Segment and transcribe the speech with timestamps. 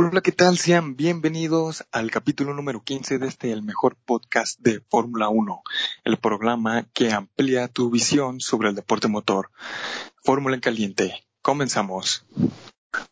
[0.00, 0.58] Hola, ¿qué tal?
[0.58, 5.60] Sean bienvenidos al capítulo número 15 de este, el mejor podcast de Fórmula 1,
[6.04, 9.50] el programa que amplía tu visión sobre el deporte motor.
[10.22, 11.24] Fórmula en caliente.
[11.42, 12.24] Comenzamos.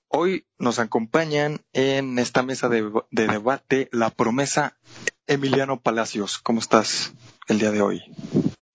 [0.07, 4.79] Hoy nos acompañan en esta mesa de, de debate la promesa
[5.27, 6.39] Emiliano Palacios.
[6.39, 7.15] ¿Cómo estás
[7.49, 8.03] el día de hoy?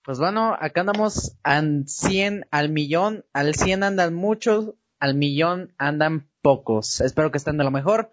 [0.04, 6.30] Pues bueno, acá andamos al 100, al millón, al 100 andan muchos, al millón andan
[6.42, 7.02] pocos.
[7.02, 8.12] Espero que estén de lo mejor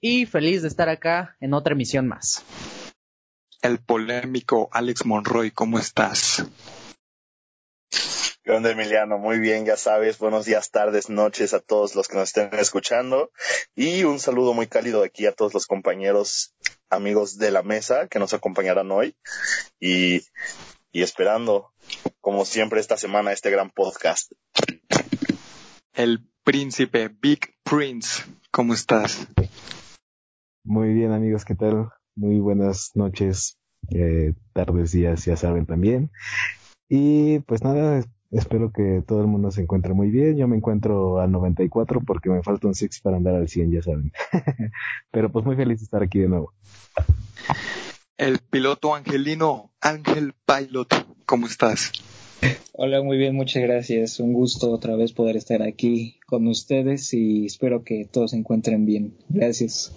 [0.00, 2.44] y feliz de estar acá en otra emisión más.
[3.62, 6.44] El polémico Alex Monroy, ¿cómo estás?
[8.48, 9.18] ¿Qué onda, Emiliano?
[9.18, 10.18] Muy bien, ya sabes.
[10.18, 13.30] Buenos días, tardes, noches a todos los que nos estén escuchando.
[13.74, 16.54] Y un saludo muy cálido aquí a todos los compañeros,
[16.88, 19.14] amigos de la mesa que nos acompañarán hoy.
[19.78, 20.22] Y,
[20.92, 21.74] y esperando,
[22.22, 24.32] como siempre, esta semana este gran podcast.
[25.92, 29.28] El príncipe Big Prince, ¿cómo estás?
[30.64, 31.90] Muy bien, amigos, ¿qué tal?
[32.16, 33.58] Muy buenas noches,
[33.90, 36.10] eh, tardes, días, ya saben también.
[36.88, 40.38] Y pues nada, espero que todo el mundo se encuentre muy bien.
[40.38, 43.82] Yo me encuentro al 94 porque me falta un six para andar al 100, ya
[43.82, 44.10] saben.
[45.10, 46.54] Pero pues muy feliz de estar aquí de nuevo.
[48.16, 50.94] El piloto angelino, Ángel Pilot,
[51.26, 51.92] ¿cómo estás?
[52.72, 54.20] Hola, muy bien, muchas gracias.
[54.20, 58.86] Un gusto otra vez poder estar aquí con ustedes y espero que todos se encuentren
[58.86, 59.16] bien.
[59.28, 59.92] Gracias.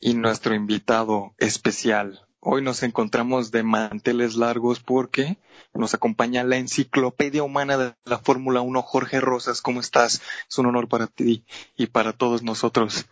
[0.00, 2.26] Y nuestro invitado especial.
[2.40, 5.36] Hoy nos encontramos de manteles largos porque
[5.74, 9.60] nos acompaña la enciclopedia humana de la Fórmula 1, Jorge Rosas.
[9.60, 10.22] ¿Cómo estás?
[10.48, 11.44] Es un honor para ti
[11.76, 13.06] y para todos nosotros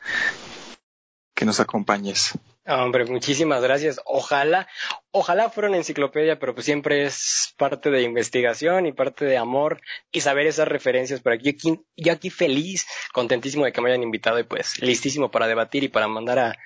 [1.34, 2.38] que nos acompañes.
[2.68, 4.00] Hombre, muchísimas gracias.
[4.04, 4.66] Ojalá,
[5.12, 9.80] ojalá fuera una enciclopedia, pero pues siempre es parte de investigación y parte de amor
[10.10, 11.20] y saber esas referencias.
[11.20, 15.30] Pero aquí, aquí, yo aquí feliz, contentísimo de que me hayan invitado y pues listísimo
[15.30, 16.56] para debatir y para mandar a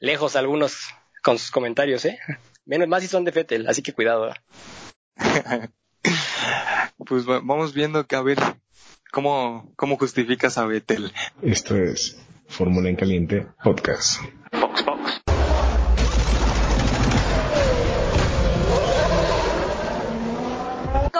[0.00, 0.88] lejos a algunos
[1.22, 2.18] con sus comentarios, ¿eh?
[2.66, 4.34] Menos más si son de Fettel, así que cuidado.
[7.06, 8.38] pues vamos viendo que a ver
[9.12, 11.12] cómo, cómo justificas a Vettel.
[11.42, 14.20] Esto es Fórmula en Caliente Podcast.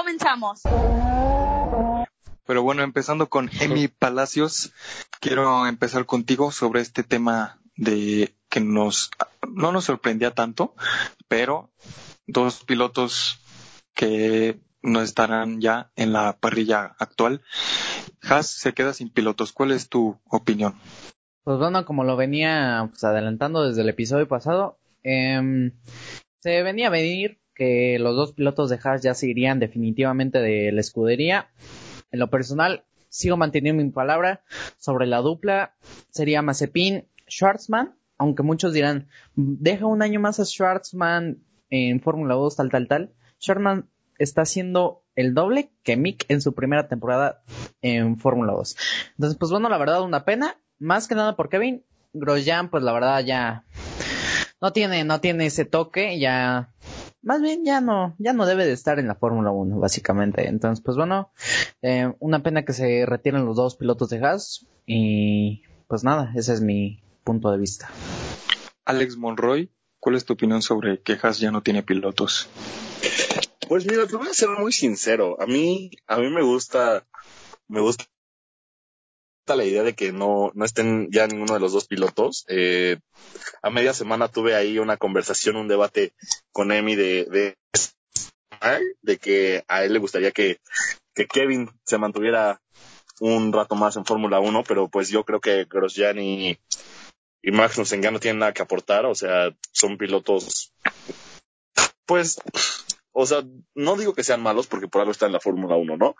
[0.04, 0.60] Comenzamos.
[2.46, 4.74] Pero bueno, empezando con Emi Palacios,
[5.18, 9.10] quiero empezar contigo sobre este tema de que nos
[9.50, 10.74] no nos sorprendía tanto,
[11.26, 11.70] pero
[12.26, 13.38] dos pilotos
[13.94, 17.40] que no estarán ya en la parrilla actual.
[18.20, 19.52] Haas se queda sin pilotos.
[19.52, 20.78] ¿Cuál es tu opinión?
[21.44, 25.72] Pues bueno, como lo venía pues, adelantando desde el episodio pasado, eh,
[26.40, 30.72] se venía a venir que los dos pilotos de Haas ya se irían definitivamente de
[30.72, 31.48] la escudería.
[32.10, 34.42] En lo personal, sigo manteniendo mi palabra
[34.78, 35.74] sobre la dupla.
[36.10, 41.38] Sería Mazepin, Schwartzman, aunque muchos dirán, deja un año más a Schwartzman
[41.70, 43.12] en Fórmula 2, tal, tal, tal.
[43.40, 43.88] Schwartzman
[44.18, 47.42] está haciendo el doble que Mick en su primera temporada
[47.82, 48.76] en Fórmula 2.
[49.12, 50.56] Entonces, pues bueno, la verdad, una pena.
[50.78, 51.84] Más que nada por Kevin.
[52.12, 53.64] Grosjean, pues la verdad ya
[54.60, 56.73] no tiene, no tiene ese toque, ya
[57.24, 60.46] más bien ya no, ya no debe de estar en la Fórmula 1, básicamente.
[60.46, 61.32] Entonces, pues bueno,
[61.82, 66.52] eh, una pena que se retiren los dos pilotos de Haas y pues nada, ese
[66.52, 67.90] es mi punto de vista.
[68.84, 72.48] Alex Monroy, ¿cuál es tu opinión sobre que Haas ya no tiene pilotos?
[73.68, 75.40] Pues mira, te voy a ser muy sincero.
[75.40, 77.06] A mí, a mí me gusta,
[77.66, 78.04] me gusta
[79.46, 82.44] la idea de que no, no estén ya ninguno de los dos pilotos.
[82.48, 82.98] Eh,
[83.62, 86.14] a media semana tuve ahí una conversación, un debate
[86.52, 87.56] con Emi de, de,
[89.02, 90.60] de que a él le gustaría que,
[91.14, 92.60] que Kevin se mantuviera
[93.20, 96.58] un rato más en Fórmula 1, pero pues yo creo que Grosjean y,
[97.42, 100.72] y Magnussen ya no tienen nada que aportar, o sea, son pilotos,
[102.06, 102.40] pues,
[103.12, 103.44] o sea,
[103.74, 106.16] no digo que sean malos porque por algo están en la Fórmula 1, ¿no?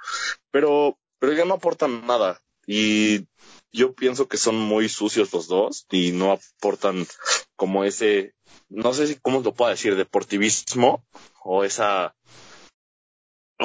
[0.51, 2.41] Pero, pero ya no aportan nada.
[2.67, 3.27] Y
[3.73, 7.07] yo pienso que son muy sucios los dos y no aportan
[7.57, 8.35] como ese,
[8.69, 11.05] no sé si cómo lo puedo decir, deportivismo
[11.43, 12.15] o esa,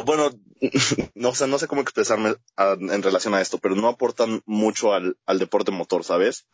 [0.06, 0.32] bueno,
[1.16, 5.18] no, sé, no sé cómo expresarme en relación a esto, pero no aportan mucho al,
[5.26, 6.46] al deporte motor, ¿sabes?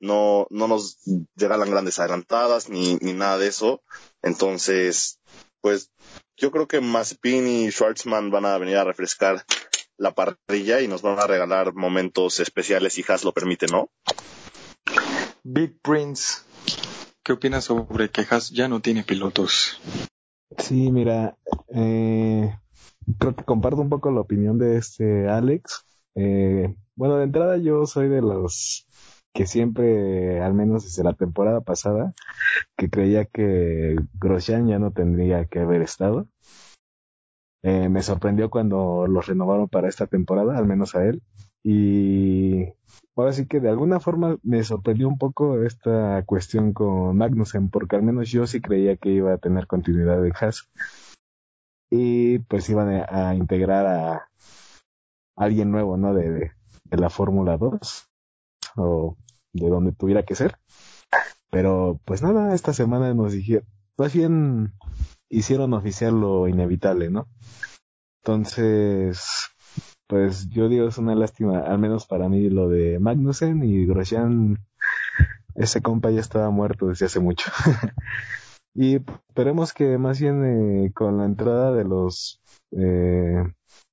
[0.00, 0.98] No, no nos
[1.36, 3.82] regalan grandes adelantadas ni, ni nada de eso.
[4.22, 5.20] Entonces,
[5.60, 5.90] pues
[6.36, 9.44] yo creo que Mazepin y Schwartzman van a venir a refrescar
[9.96, 13.90] la parrilla y nos van a regalar momentos especiales si Haas lo permite, ¿no?
[15.42, 16.42] Big Prince,
[17.22, 19.80] ¿qué opinas sobre que Haas ya no tiene pilotos?
[20.58, 21.36] Sí, mira,
[21.68, 22.56] eh,
[23.18, 25.84] creo que comparto un poco la opinión de este Alex.
[26.14, 28.86] Eh, bueno, de entrada yo soy de los
[29.34, 32.14] que siempre, al menos desde la temporada pasada,
[32.76, 36.28] que creía que Grosjean ya no tendría que haber estado.
[37.66, 41.22] Eh, me sorprendió cuando los renovaron para esta temporada, al menos a él.
[41.62, 42.66] Y
[43.16, 47.96] ahora sí que de alguna forma me sorprendió un poco esta cuestión con Magnussen, porque
[47.96, 50.68] al menos yo sí creía que iba a tener continuidad en Haas.
[51.88, 54.28] Y pues iban a, integrar a
[55.34, 56.12] alguien nuevo, ¿no?
[56.12, 58.10] De, de, la Fórmula 2
[58.76, 59.16] o
[59.54, 60.58] de donde tuviera que ser.
[61.50, 64.74] Pero pues nada, esta semana nos dijeron, más bien
[65.34, 67.28] hicieron oficial lo inevitable, ¿no?
[68.22, 69.50] Entonces,
[70.06, 74.58] pues yo digo es una lástima, al menos para mí lo de Magnussen y Grosjean,
[75.54, 77.50] ese compa ya estaba muerto desde hace mucho.
[78.74, 82.40] y esperemos que más bien eh, con la entrada de los
[82.72, 83.44] eh,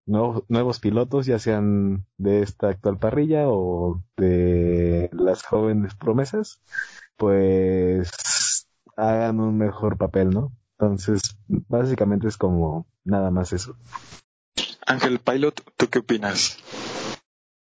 [0.06, 6.62] nuevos, nuevos pilotos, ya sean de esta actual parrilla o de las jóvenes promesas,
[7.18, 8.68] pues
[8.98, 10.52] hagan un mejor papel, ¿no?
[10.82, 13.76] Entonces, básicamente es como nada más eso.
[14.88, 16.58] Ángel Pilot, ¿tú qué opinas?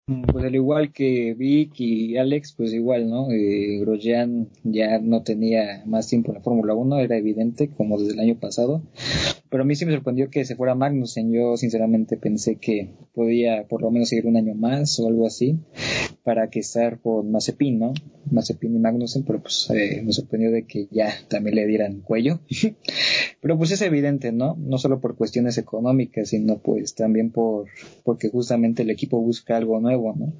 [0.07, 3.29] Mm, pues al igual que Vic y Alex, pues igual, ¿no?
[3.29, 8.13] Eh, Grosjean ya no tenía más tiempo en la Fórmula 1, era evidente, como desde
[8.13, 8.81] el año pasado.
[9.51, 11.31] Pero a mí sí me sorprendió que se fuera Magnussen.
[11.31, 15.59] Yo sinceramente pensé que podía por lo menos seguir un año más o algo así
[16.23, 17.93] para que estar con Mazepin, ¿no?
[18.31, 22.39] Mazepin y Magnussen, pero pues eh, me sorprendió de que ya también le dieran cuello.
[23.41, 24.55] pero pues es evidente, ¿no?
[24.57, 27.67] No solo por cuestiones económicas, sino pues también por
[28.03, 30.33] porque justamente el equipo busca algo nuevo, ¿no?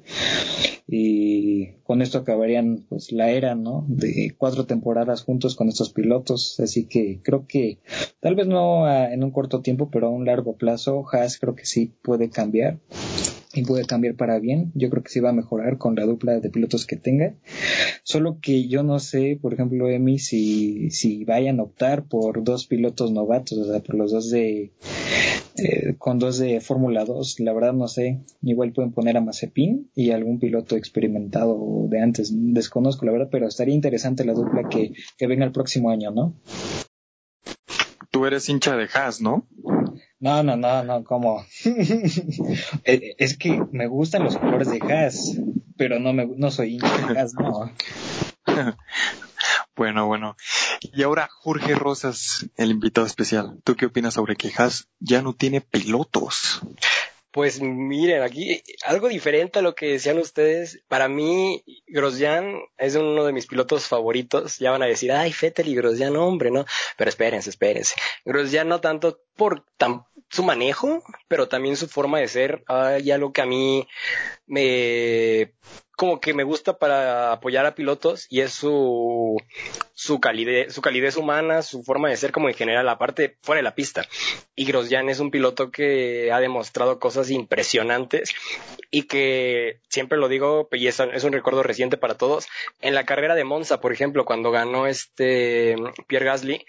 [0.86, 3.84] Y con esto acabarían pues la era, ¿no?
[3.88, 7.78] De cuatro temporadas juntos con estos pilotos, así que creo que
[8.20, 11.66] tal vez no en un corto tiempo, pero a un largo plazo, Haas creo que
[11.66, 12.78] sí puede cambiar
[13.54, 14.72] y puede cambiar para bien.
[14.74, 17.34] Yo creo que sí va a mejorar con la dupla de pilotos que tenga.
[18.02, 22.66] Solo que yo no sé, por ejemplo, Emi, si, si vayan a optar por dos
[22.66, 24.72] pilotos novatos, o sea, por los dos de,
[25.56, 28.20] eh, con dos de Fórmula 2, la verdad no sé.
[28.42, 32.32] Igual pueden poner a Mazepin y algún piloto experimentado de antes.
[32.34, 36.34] Desconozco, la verdad, pero estaría interesante la dupla que, que venga el próximo año, ¿no?
[38.10, 39.46] Tú eres hincha de Haas, ¿no?
[40.20, 41.44] No, no, no, no, ¿cómo?
[42.84, 45.38] Eh, es que me gustan los colores de Haas,
[45.76, 47.72] pero no me no soy hincha de Haas, no.
[49.76, 50.36] bueno, bueno.
[50.80, 53.58] Y ahora Jorge Rosas, el invitado especial.
[53.64, 56.62] ¿Tú qué opinas sobre que Haas ya no tiene pilotos?
[57.34, 60.84] Pues miren, aquí algo diferente a lo que decían ustedes.
[60.86, 64.60] Para mí, Grosjean es uno de mis pilotos favoritos.
[64.60, 66.64] Ya van a decir, ay, Fettel y Grosjean, hombre, ¿no?
[66.96, 67.96] Pero espérense, espérense.
[68.24, 72.64] Grosjean no tanto por tan, su manejo, pero también su forma de ser.
[72.66, 73.86] Hay algo que a mí
[74.46, 75.52] me
[75.96, 79.40] como que me gusta para apoyar a pilotos y es su,
[79.92, 83.62] su calidez, su calidez humana, su forma de ser como en general, aparte fuera de
[83.62, 84.06] la pista.
[84.56, 88.34] Y Grosjean es un piloto que ha demostrado cosas impresionantes
[88.90, 92.48] y que siempre lo digo, y es, es un recuerdo reciente para todos.
[92.80, 95.76] En la carrera de Monza, por ejemplo, cuando ganó este
[96.08, 96.66] Pierre Gasly,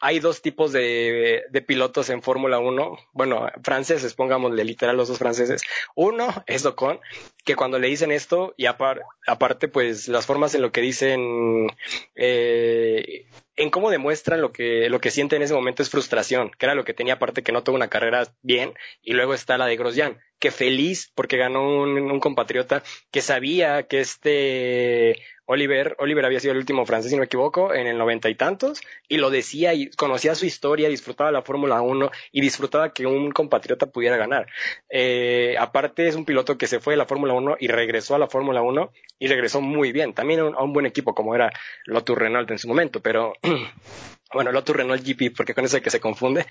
[0.00, 2.98] hay dos tipos de, de pilotos en Fórmula 1.
[3.12, 5.62] Bueno, franceses, pongámosle literal los dos franceses.
[5.94, 7.00] Uno es Ocon,
[7.44, 11.68] que cuando le dicen esto, y aparte, pues las formas en lo que dicen,
[12.14, 13.26] eh,
[13.56, 16.74] en cómo demuestran lo que, lo que siente en ese momento es frustración, que era
[16.74, 19.76] lo que tenía aparte que no tuvo una carrera bien, y luego está la de
[19.76, 26.40] Grosjean, que feliz porque ganó un, un compatriota que sabía que este Oliver, Oliver había
[26.40, 29.28] sido el último francés, si no me equivoco, en el noventa y tantos, y lo
[29.30, 34.16] decía y conocía su historia, disfrutaba la Fórmula 1 y disfrutaba que un compatriota pudiera
[34.16, 34.46] ganar.
[34.88, 38.18] Eh, aparte es un piloto que se fue de la Fórmula 1 y regresó a
[38.18, 41.52] la Fórmula 1 y regresó muy bien, también a un, buen equipo como era
[41.86, 43.32] Lotus Renault en su momento, pero
[44.32, 46.46] bueno, Lotus Renault GP, porque con eso es que se confunde.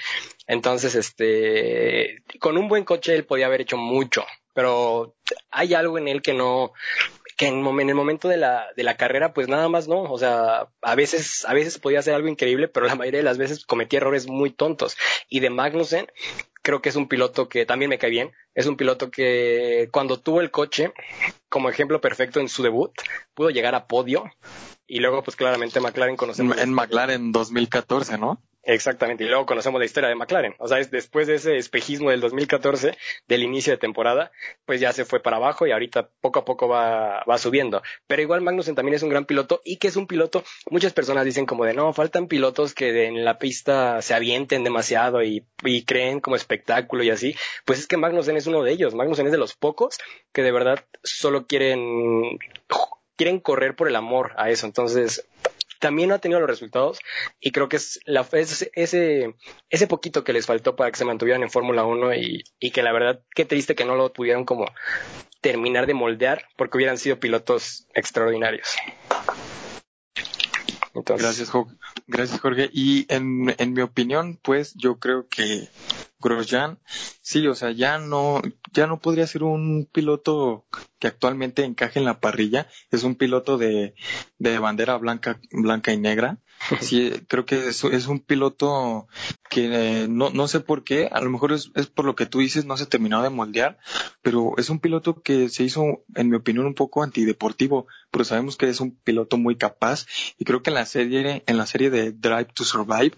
[0.48, 5.16] Entonces, este, con un buen coche él podía haber hecho mucho, pero
[5.52, 6.74] hay algo en él que no,
[7.38, 10.04] que en, el momento de la, de la carrera, pues nada más no.
[10.04, 13.38] O sea, a veces, a veces podía hacer algo increíble, pero la mayoría de las
[13.38, 14.98] veces cometía errores muy tontos.
[15.30, 16.08] Y de Magnussen,
[16.64, 18.32] creo que es un piloto que también me cae bien.
[18.56, 20.94] Es un piloto que cuando tuvo el coche,
[21.50, 22.92] como ejemplo perfecto en su debut,
[23.36, 24.24] pudo llegar a podio.
[24.88, 26.58] Y luego, pues claramente McLaren conocemos.
[26.58, 28.42] En McLaren 2014, ¿no?
[28.66, 30.56] Exactamente, y luego conocemos la historia de McLaren.
[30.58, 34.32] O sea, es después de ese espejismo del 2014, del inicio de temporada,
[34.66, 37.82] pues ya se fue para abajo y ahorita poco a poco va, va subiendo.
[38.08, 41.26] Pero igual Magnussen también es un gran piloto y que es un piloto, muchas personas
[41.26, 45.84] dicen como de no, faltan pilotos que en la pista se avienten demasiado y, y
[45.84, 47.36] creen como espectáculo y así.
[47.66, 48.96] Pues es que Magnussen es uno de ellos.
[48.96, 49.98] Magnussen es de los pocos
[50.32, 52.40] que de verdad solo quieren
[53.16, 54.66] quieren correr por el amor a eso.
[54.66, 55.28] Entonces,
[55.84, 57.00] también no ha tenido los resultados
[57.42, 59.36] y creo que es, la, es ese,
[59.70, 62.84] ese poquito que les faltó para que se mantuvieran en Fórmula 1 y, y que
[62.84, 64.66] la verdad, qué triste que no lo pudieron como
[65.42, 68.78] terminar de moldear porque hubieran sido pilotos extraordinarios.
[70.96, 71.76] Entonces, gracias, Jorge.
[72.08, 72.70] Gracias, Jorge.
[72.72, 75.68] Y en, en mi opinión, pues yo creo que
[76.24, 76.80] Grosjean,
[77.22, 78.42] sí, o sea, ya no,
[78.74, 80.66] ya no podría ser un piloto
[81.00, 82.68] que actualmente encaje en la parrilla.
[82.92, 83.96] Es un piloto de,
[84.40, 86.40] de bandera blanca, blanca y negra.
[86.82, 89.08] Sí, creo que es, es un piloto
[89.50, 92.26] que eh, no, no sé por qué, a lo mejor es, es por lo que
[92.26, 93.78] tú dices, no se terminó de moldear,
[94.22, 98.58] pero es un piloto que se hizo, en mi opinión, un poco antideportivo, pero sabemos
[98.58, 100.06] que es un piloto muy capaz
[100.38, 103.14] y creo que en la serie, en la serie de Drive to Survive,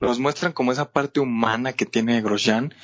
[0.00, 2.74] nos muestran como esa parte humana que tiene Grosjean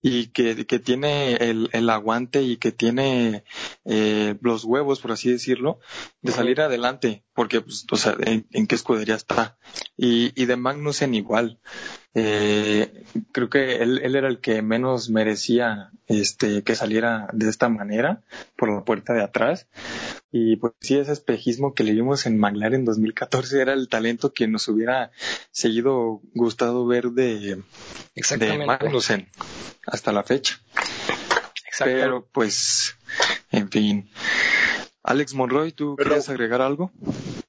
[0.00, 3.44] y que, que tiene el, el, aguante y que tiene
[3.84, 5.80] eh, los huevos, por así decirlo,
[6.22, 9.56] de salir adelante, porque, pues, o sea, en, en qué escudería está.
[9.96, 11.60] Y, y de Magnussen igual.
[12.12, 17.68] Eh, creo que él, él, era el que menos merecía este que saliera de esta
[17.68, 18.24] manera
[18.56, 19.68] por la puerta de atrás.
[20.32, 24.48] Y pues sí ese espejismo que le vimos en McLaren 2014 era el talento que
[24.48, 25.12] nos hubiera
[25.52, 27.62] seguido gustado ver de,
[28.16, 29.28] de Magnussen
[29.86, 30.58] hasta la fecha.
[31.78, 32.96] Pero pues
[33.52, 34.10] en fin
[35.08, 36.92] Alex Monroy ¿tú pero, quieres agregar algo?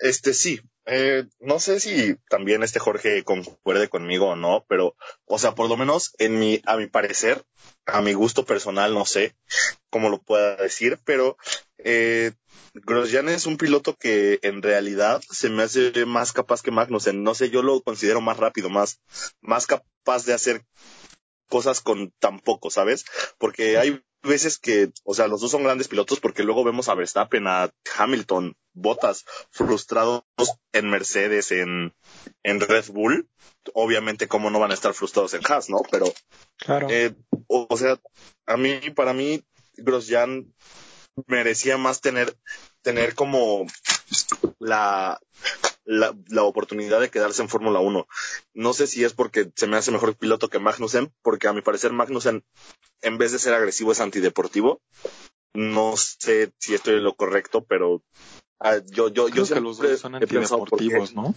[0.00, 5.38] Este sí, eh, no sé si también este Jorge concuerde conmigo o no, pero, o
[5.38, 7.42] sea, por lo menos en mi, a mi parecer,
[7.86, 9.34] a mi gusto personal, no sé
[9.88, 11.38] cómo lo pueda decir, pero
[11.78, 12.32] eh,
[12.74, 17.22] Grosjean es un piloto que en realidad se me hace más capaz que Magnussen.
[17.22, 19.00] No sé, yo lo considero más rápido, más,
[19.40, 20.66] más capaz de hacer
[21.48, 23.06] cosas con tan poco, ¿sabes?
[23.38, 26.94] Porque hay veces que, o sea, los dos son grandes pilotos porque luego vemos a
[26.94, 30.24] Verstappen, a Hamilton, Botas frustrados
[30.72, 31.94] en Mercedes, en,
[32.42, 33.28] en Red Bull.
[33.72, 35.82] Obviamente, cómo no van a estar frustrados en Haas, ¿no?
[35.90, 36.12] Pero,
[36.58, 36.88] claro.
[36.90, 37.14] Eh,
[37.46, 38.00] o, o, sea,
[38.46, 39.44] a mí, para mí,
[39.76, 40.52] Grosjean
[41.26, 42.36] merecía más tener,
[42.82, 43.66] tener como
[44.58, 45.20] la,
[45.84, 48.06] la, la, oportunidad de quedarse en Fórmula 1.
[48.54, 51.62] No sé si es porque se me hace mejor piloto que Magnussen, porque a mi
[51.62, 52.44] parecer Magnussen,
[53.02, 54.80] en vez de ser agresivo, es antideportivo.
[55.54, 58.02] No sé si estoy en lo correcto, pero uh,
[58.90, 61.34] yo, yo, Creo yo que los dos son antideportivos, ¿no?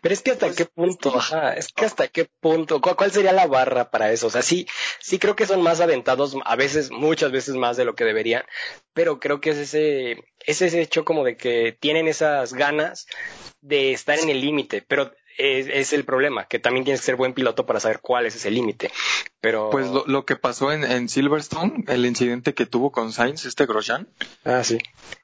[0.00, 3.32] Pero es que hasta qué punto, ajá, es que hasta qué punto, ¿cuál, ¿cuál, sería
[3.32, 4.28] la barra para eso?
[4.28, 4.66] O sea, sí,
[5.00, 8.44] sí creo que son más aventados, a veces, muchas veces más de lo que deberían,
[8.92, 13.06] pero creo que es ese, es ese hecho como de que tienen esas ganas
[13.60, 17.16] de estar en el límite, pero es, es, el problema, que también tienes que ser
[17.16, 18.90] buen piloto para saber cuál es ese límite.
[19.40, 23.44] Pero pues lo, lo, que pasó en, en Silverstone, el incidente que tuvo con Sainz,
[23.44, 24.08] este Grosjean.
[24.44, 24.78] Ah, sí.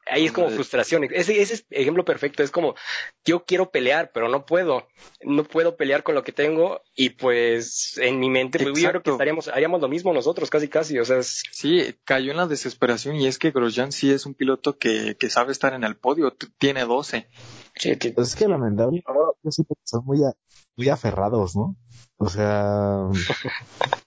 [0.06, 1.02] Ahí es como frustración.
[1.04, 2.42] Ese, ese es ejemplo perfecto.
[2.44, 2.76] Es como
[3.24, 4.86] yo quiero pelear, pero no puedo.
[5.22, 9.02] No puedo pelear con lo que tengo y pues en mi mente pues, yo creo
[9.02, 10.98] que estaríamos haríamos lo mismo nosotros casi casi.
[10.98, 11.42] O sea, es...
[11.50, 15.28] sí cayó en la desesperación y es que Grosjean sí es un piloto que, que
[15.28, 16.36] sabe estar en el podio.
[16.58, 17.28] Tiene 12
[17.76, 18.12] Sí, que...
[18.12, 19.02] Pues es que lamentable,
[19.42, 20.32] yo siento que son muy, a,
[20.76, 21.76] muy aferrados, ¿no?
[22.18, 23.08] O sea,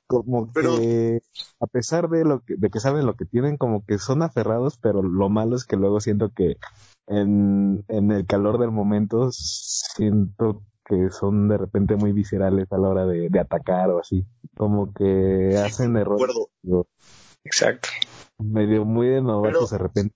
[0.08, 0.78] como pero...
[0.78, 1.22] que
[1.60, 4.78] a pesar de lo que, de que saben lo que tienen, como que son aferrados,
[4.78, 6.58] pero lo malo es que luego siento que
[7.08, 12.88] en, en el calor del momento siento que son de repente muy viscerales a la
[12.88, 14.26] hora de, de atacar o así.
[14.56, 16.36] Como que hacen errores.
[17.44, 17.90] Exacto.
[18.38, 20.16] Medio muy de novatos de repente.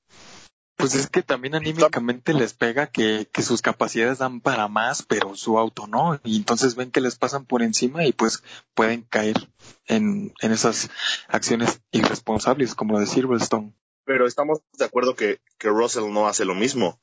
[0.82, 5.36] Pues es que también anímicamente les pega que, que, sus capacidades dan para más, pero
[5.36, 6.20] su auto no.
[6.24, 9.48] Y entonces ven que les pasan por encima y pues pueden caer
[9.86, 10.90] en, en esas
[11.28, 13.74] acciones irresponsables, como de Silverstone.
[14.06, 17.00] Pero estamos de acuerdo que, que Russell no hace lo mismo.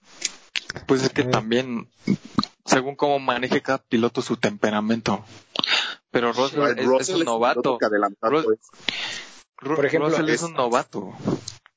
[0.87, 1.89] Pues es que también,
[2.65, 5.25] según cómo maneje cada piloto su temperamento.
[6.11, 7.79] Pero Russell, es, Russell es, un novato.
[7.79, 11.15] Por ejemplo, Russell es un novato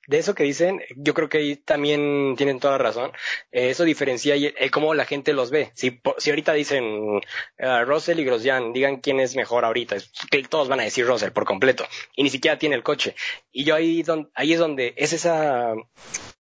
[0.08, 3.12] de eso que dicen, yo creo que ahí también tienen toda la razón.
[3.52, 5.72] Eh, eso diferencia el, el, cómo la gente los ve.
[5.76, 7.22] Si, si ahorita dicen uh,
[7.86, 9.98] Russell y Grosjean, digan quién es mejor ahorita,
[10.50, 11.86] todos van a decir Russell por completo.
[12.16, 13.16] Y ni siquiera tiene el coche.
[13.52, 14.04] Y yo ahí,
[14.34, 15.74] ahí es donde es esa,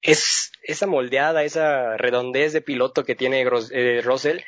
[0.02, 4.40] es esa moldeada, esa redondez de piloto que tiene Gros, eh, Russell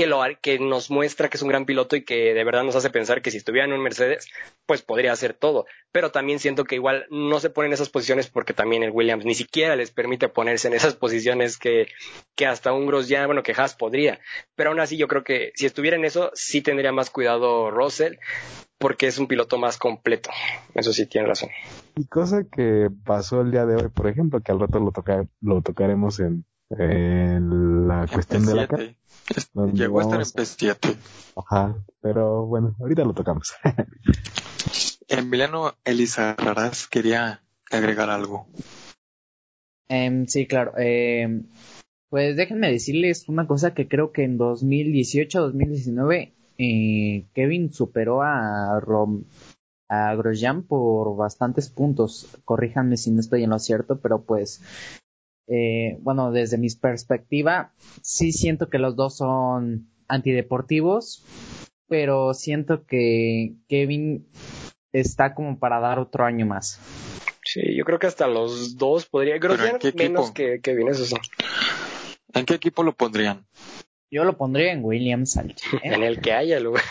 [0.00, 2.74] que, lo, que nos muestra que es un gran piloto y que de verdad nos
[2.74, 4.28] hace pensar que si estuviera en un Mercedes,
[4.64, 5.66] pues podría hacer todo.
[5.92, 9.26] Pero también siento que igual no se pone en esas posiciones porque también el Williams
[9.26, 11.88] ni siquiera les permite ponerse en esas posiciones que,
[12.34, 14.20] que hasta un Grosjean, bueno, que Haas podría.
[14.54, 18.16] Pero aún así yo creo que si estuviera en eso, sí tendría más cuidado Russell
[18.78, 20.30] porque es un piloto más completo.
[20.74, 21.50] Eso sí tiene razón.
[21.96, 25.26] Y cosa que pasó el día de hoy, por ejemplo, que al rato lo, toca,
[25.42, 28.68] lo tocaremos en, la cuestión de la
[29.72, 30.96] Llegó a estar en P7.
[31.36, 33.54] Ajá, pero bueno, ahorita lo tocamos.
[35.08, 38.46] Emiliano Elisa Raraz quería agregar algo.
[39.88, 40.72] Em, sí, claro.
[40.76, 41.48] Em,
[42.08, 49.24] pues déjenme decirles una cosa que creo que en 2018-2019 eh, Kevin superó a, Rom,
[49.88, 52.28] a Grosjean por bastantes puntos.
[52.44, 54.60] Corríjanme si no estoy en lo cierto, pero pues,
[55.50, 61.24] eh, bueno, desde mi perspectiva, sí siento que los dos son antideportivos,
[61.88, 64.28] pero siento que Kevin
[64.92, 66.80] está como para dar otro año más.
[67.44, 69.38] Sí, yo creo que hasta los dos podría.
[69.38, 71.16] Grosjean menos que Kevin, eso sí.
[72.32, 73.44] ¿En qué equipo lo pondrían?
[74.08, 75.36] Yo lo pondría en Williams
[75.82, 76.84] en el que haya lugar.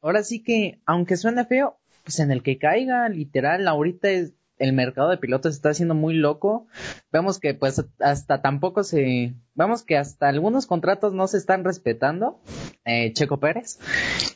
[0.00, 4.72] ahora sí que, aunque suene feo, pues en el que caiga, literal, ahorita es, el
[4.72, 6.66] mercado de pilotos está siendo muy loco.
[7.12, 12.40] Vemos que pues hasta tampoco se, vemos que hasta algunos contratos no se están respetando.
[12.84, 13.78] Eh, Checo Pérez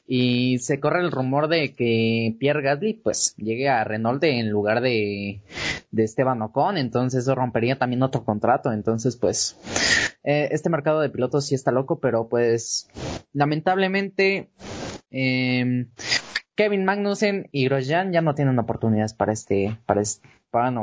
[0.07, 4.83] y se corre el rumor de que Pierre Gasly pues llegue a Renault en lugar
[4.83, 5.41] de,
[5.91, 9.57] de Esteban Ocon, entonces eso rompería también otro contrato, entonces pues
[10.23, 12.89] eh, este mercado de pilotos sí está loco, pero pues
[13.33, 14.51] lamentablemente
[15.11, 15.87] eh,
[16.63, 20.29] Kevin Magnussen y Grosjean ya no tienen oportunidades para este, para este,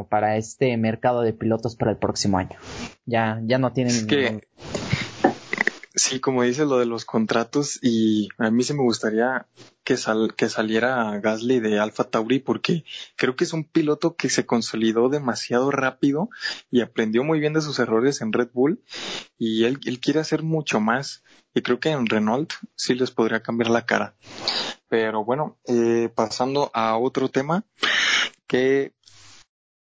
[0.10, 2.60] para este mercado de pilotos para el próximo año.
[3.06, 4.06] Ya, ya no tienen.
[4.06, 4.46] que,
[5.96, 9.48] sí, como dices lo de los contratos y a mí sí me gustaría
[9.86, 12.84] que, sal, que saliera Gasly de Alfa Tauri porque
[13.16, 16.30] creo que es un piloto que se consolidó demasiado rápido
[16.70, 18.84] y aprendió muy bien de sus errores en Red Bull
[19.38, 23.42] y él, él quiere hacer mucho más y creo que en Renault sí les podría
[23.42, 24.18] cambiar la cara.
[24.90, 27.64] Pero bueno, eh, pasando a otro tema,
[28.48, 28.94] que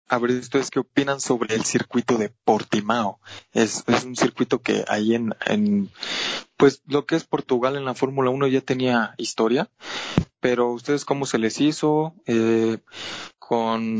[0.08, 3.20] a ver ustedes qué opinan sobre el circuito de Portimao.
[3.52, 5.90] Es, es un circuito que ahí en, en,
[6.56, 9.70] pues lo que es Portugal en la Fórmula 1 ya tenía historia,
[10.40, 12.78] pero ustedes cómo se les hizo, eh,
[13.38, 13.98] con,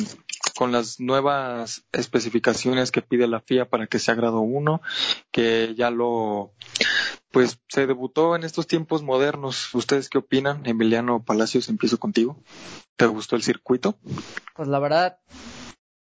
[0.57, 4.81] con las nuevas especificaciones que pide la FIA para que sea grado 1,
[5.31, 6.53] que ya lo,
[7.35, 9.75] pues se debutó en estos tiempos modernos.
[9.75, 10.65] ¿Ustedes qué opinan?
[10.65, 12.37] Emiliano Palacios, empiezo contigo.
[12.97, 13.99] ¿Te gustó el circuito?
[14.55, 15.19] Pues la verdad,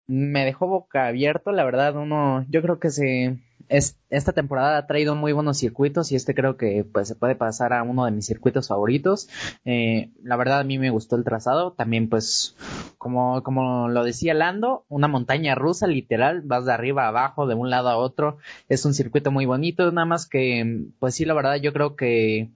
[0.06, 3.38] me dejó boca abierto, la verdad, uno, yo creo que se,
[3.68, 7.34] es, esta temporada ha traído muy buenos circuitos y este creo que pues se puede
[7.34, 9.28] pasar a uno de mis circuitos favoritos.
[9.64, 12.56] Eh, la verdad a mí me gustó el trazado, también pues
[12.96, 17.54] como, como lo decía Lando, una montaña rusa literal, vas de arriba a abajo, de
[17.54, 21.34] un lado a otro, es un circuito muy bonito, nada más que pues sí, la
[21.34, 22.50] verdad yo creo que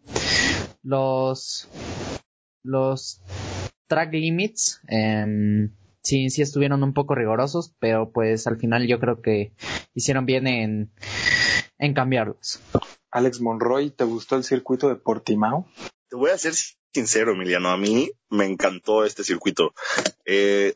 [0.82, 1.68] los,
[2.62, 3.22] los
[3.86, 5.68] track limits, eh,
[6.02, 9.52] sí, sí estuvieron un poco rigorosos, pero pues al final yo creo que
[9.94, 10.92] hicieron bien en,
[11.78, 12.60] en cambiarlos.
[13.10, 15.66] Alex Monroy, ¿te gustó el circuito de Portimao?
[16.08, 16.54] Te voy a ser
[16.92, 19.74] sincero, Emiliano, a mí me encantó este circuito.
[20.24, 20.74] Eh,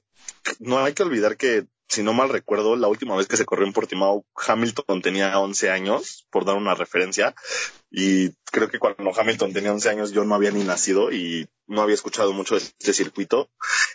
[0.60, 3.66] no hay que olvidar que si no mal recuerdo, la última vez que se corrió
[3.66, 7.34] en Portimao, Hamilton tenía 11 años, por dar una referencia,
[7.90, 11.82] y creo que cuando Hamilton tenía 11 años yo no había ni nacido y no
[11.82, 13.50] había escuchado mucho de este circuito.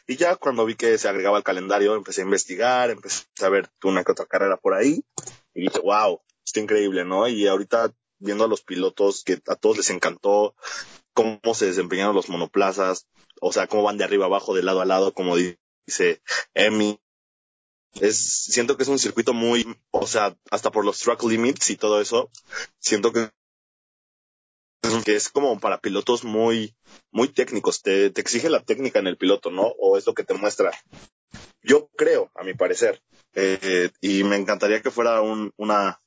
[0.07, 3.69] Y ya cuando vi que se agregaba al calendario, empecé a investigar, empecé a ver
[3.83, 5.03] una que otra carrera por ahí,
[5.53, 7.27] y dije, wow, está increíble, ¿no?
[7.27, 10.55] Y ahorita viendo a los pilotos que a todos les encantó
[11.13, 13.07] cómo se desempeñaron los monoplazas,
[13.41, 16.21] o sea, cómo van de arriba abajo, de lado a lado, como dice
[16.53, 17.00] Emi,
[17.99, 21.77] es, siento que es un circuito muy, o sea, hasta por los track limits y
[21.77, 22.29] todo eso,
[22.79, 23.29] siento que
[25.05, 26.75] que es como para pilotos muy,
[27.11, 27.81] muy técnicos.
[27.81, 29.73] Te, te exige la técnica en el piloto, ¿no?
[29.79, 30.71] O es lo que te muestra.
[31.61, 33.01] Yo creo, a mi parecer.
[33.33, 36.01] Eh, y me encantaría que fuera un, una,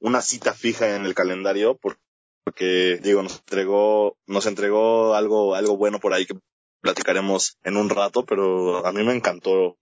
[0.00, 6.00] una cita fija en el calendario, porque, digo, nos entregó, nos entregó algo, algo bueno
[6.00, 6.38] por ahí que
[6.80, 9.76] platicaremos en un rato, pero a mí me encantó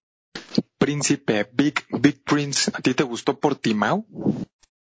[0.78, 4.04] Príncipe, Big, Big Prince, ¿a ti te gustó Portimao?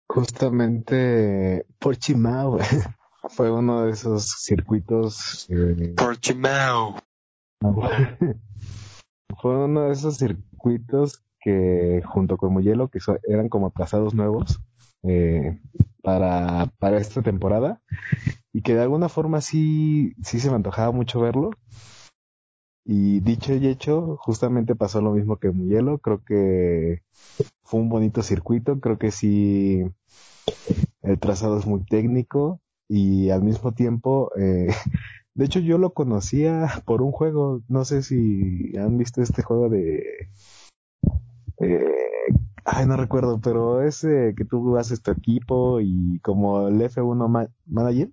[0.07, 2.59] Justamente Portimao
[3.29, 5.47] fue uno de esos circuitos.
[5.49, 6.95] Eh, Portimao.
[9.41, 14.59] fue uno de esos circuitos que junto con Mugello, que eran como trazados nuevos
[15.03, 15.59] eh,
[16.01, 17.81] para, para esta temporada.
[18.51, 21.51] y que de alguna forma sí, sí se me antojaba mucho verlo.
[22.85, 25.97] Y dicho y hecho, justamente pasó lo mismo que Muyelo.
[25.97, 27.01] Creo que
[27.63, 28.79] fue un bonito circuito.
[28.79, 29.83] Creo que sí,
[31.01, 34.67] el trazado es muy técnico y al mismo tiempo, eh,
[35.33, 37.61] de hecho yo lo conocía por un juego.
[37.67, 40.29] No sé si han visto este juego de...
[41.59, 41.85] Eh,
[42.65, 48.11] ay, no recuerdo, pero es que tú haces tu equipo y como el F1 Manager.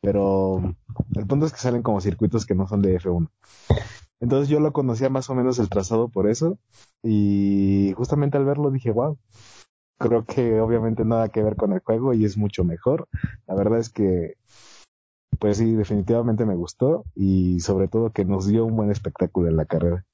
[0.00, 0.74] Pero
[1.14, 3.28] el punto es que salen como circuitos que no son de F1.
[4.20, 6.58] Entonces yo lo conocía más o menos el trazado por eso.
[7.02, 9.18] Y justamente al verlo dije, wow,
[9.98, 13.08] creo que obviamente nada que ver con el juego y es mucho mejor.
[13.46, 14.34] La verdad es que,
[15.38, 19.56] pues sí, definitivamente me gustó y sobre todo que nos dio un buen espectáculo en
[19.56, 20.04] la carrera.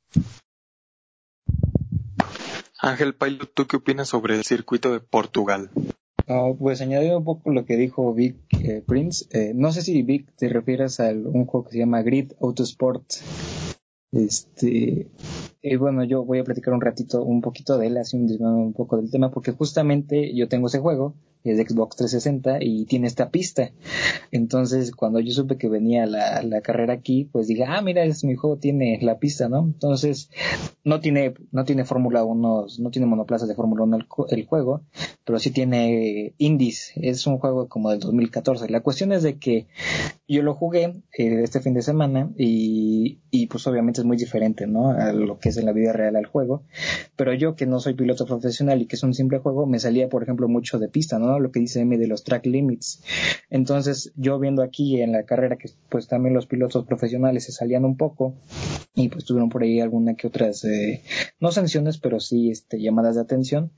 [2.80, 5.70] Ángel Pailo, ¿tú qué opinas sobre el circuito de Portugal?
[6.58, 10.32] Pues añadiendo un poco lo que dijo Vic eh, Prince, eh, no sé si Vic
[10.36, 13.04] te refieres a un juego que se llama Grid Autosport.
[14.12, 15.08] Este,
[15.62, 18.72] y bueno, yo voy a platicar un ratito, un poquito de él, así un, un
[18.72, 23.06] poco del tema, porque justamente yo tengo ese juego, es de Xbox 360 y tiene
[23.06, 23.72] esta pista.
[24.30, 28.24] Entonces, cuando yo supe que venía la, la carrera aquí, pues dije, ah, mira, es
[28.24, 29.60] mi juego, tiene la pista, ¿no?
[29.60, 30.30] Entonces,
[30.84, 33.98] no tiene, no tiene Fórmula 1, no tiene monoplazas de Fórmula 1
[34.30, 34.82] el, juego,
[35.24, 36.92] pero sí tiene indies.
[36.96, 38.68] Es un juego como del 2014.
[38.68, 39.66] La cuestión es de que
[40.32, 44.66] yo lo jugué eh, este fin de semana y, y pues obviamente es muy diferente,
[44.66, 44.90] ¿no?
[44.90, 46.64] A lo que es en la vida real al juego.
[47.16, 50.08] Pero yo que no soy piloto profesional y que es un simple juego, me salía,
[50.08, 51.38] por ejemplo, mucho de pista, ¿no?
[51.38, 53.02] Lo que dice M de los track limits.
[53.50, 57.84] Entonces, yo viendo aquí en la carrera que pues también los pilotos profesionales se salían
[57.84, 58.34] un poco
[58.94, 61.02] y pues tuvieron por ahí alguna que otras, eh,
[61.40, 63.72] no sanciones, pero sí este, llamadas de atención.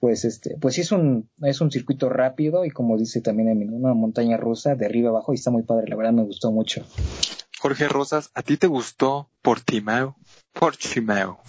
[0.00, 3.72] Pues este, pues sí es un, es un circuito rápido y como dice también en
[3.72, 6.84] una montaña rusa de arriba abajo y está muy padre, la verdad me gustó mucho.
[7.58, 10.16] Jorge Rosas, ¿a ti te gustó Portimao?
[10.52, 11.42] Portimao.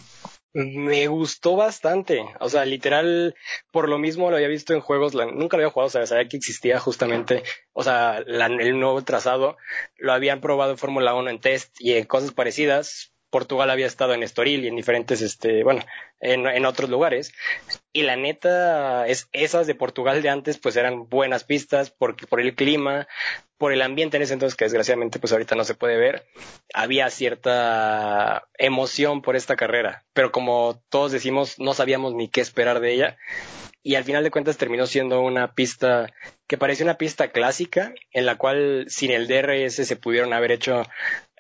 [0.54, 2.26] Me gustó bastante.
[2.42, 3.36] O sea, literal,
[3.72, 6.28] por lo mismo lo había visto en juegos, nunca lo había jugado, o sea, sabía
[6.28, 9.56] que existía justamente, o sea, el nuevo trazado.
[9.96, 13.14] Lo habían probado en Fórmula 1 en test y en cosas parecidas.
[13.32, 15.84] Portugal había estado en Estoril y en diferentes, este, bueno,
[16.20, 17.34] en, en, otros lugares.
[17.94, 22.42] Y la neta, es, esas de Portugal de antes, pues eran buenas pistas porque por
[22.42, 23.08] el clima,
[23.58, 26.28] por el ambiente en ese entonces, que desgraciadamente pues ahorita no se puede ver,
[26.74, 30.04] había cierta emoción por esta carrera.
[30.14, 33.18] Pero como todos decimos, no sabíamos ni qué esperar de ella
[33.84, 36.14] y al final de cuentas terminó siendo una pista
[36.48, 40.84] que parecía una pista clásica en la cual sin el DRS se pudieron haber hecho,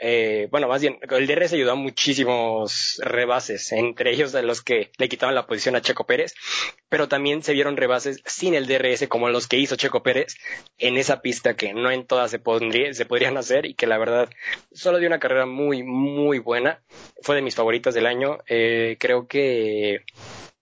[0.03, 4.91] eh, bueno, más bien, el DRS ayudó a muchísimos rebases, entre ellos de los que
[4.97, 6.33] le quitaban la posición a Checo Pérez,
[6.89, 10.37] pero también se vieron rebases sin el DRS como los que hizo Checo Pérez
[10.79, 14.27] en esa pista que no en todas se, podrían hacer y que la verdad
[14.71, 16.81] solo dio una carrera muy, muy buena.
[17.21, 18.39] Fue de mis favoritas del año.
[18.47, 20.03] Eh, creo que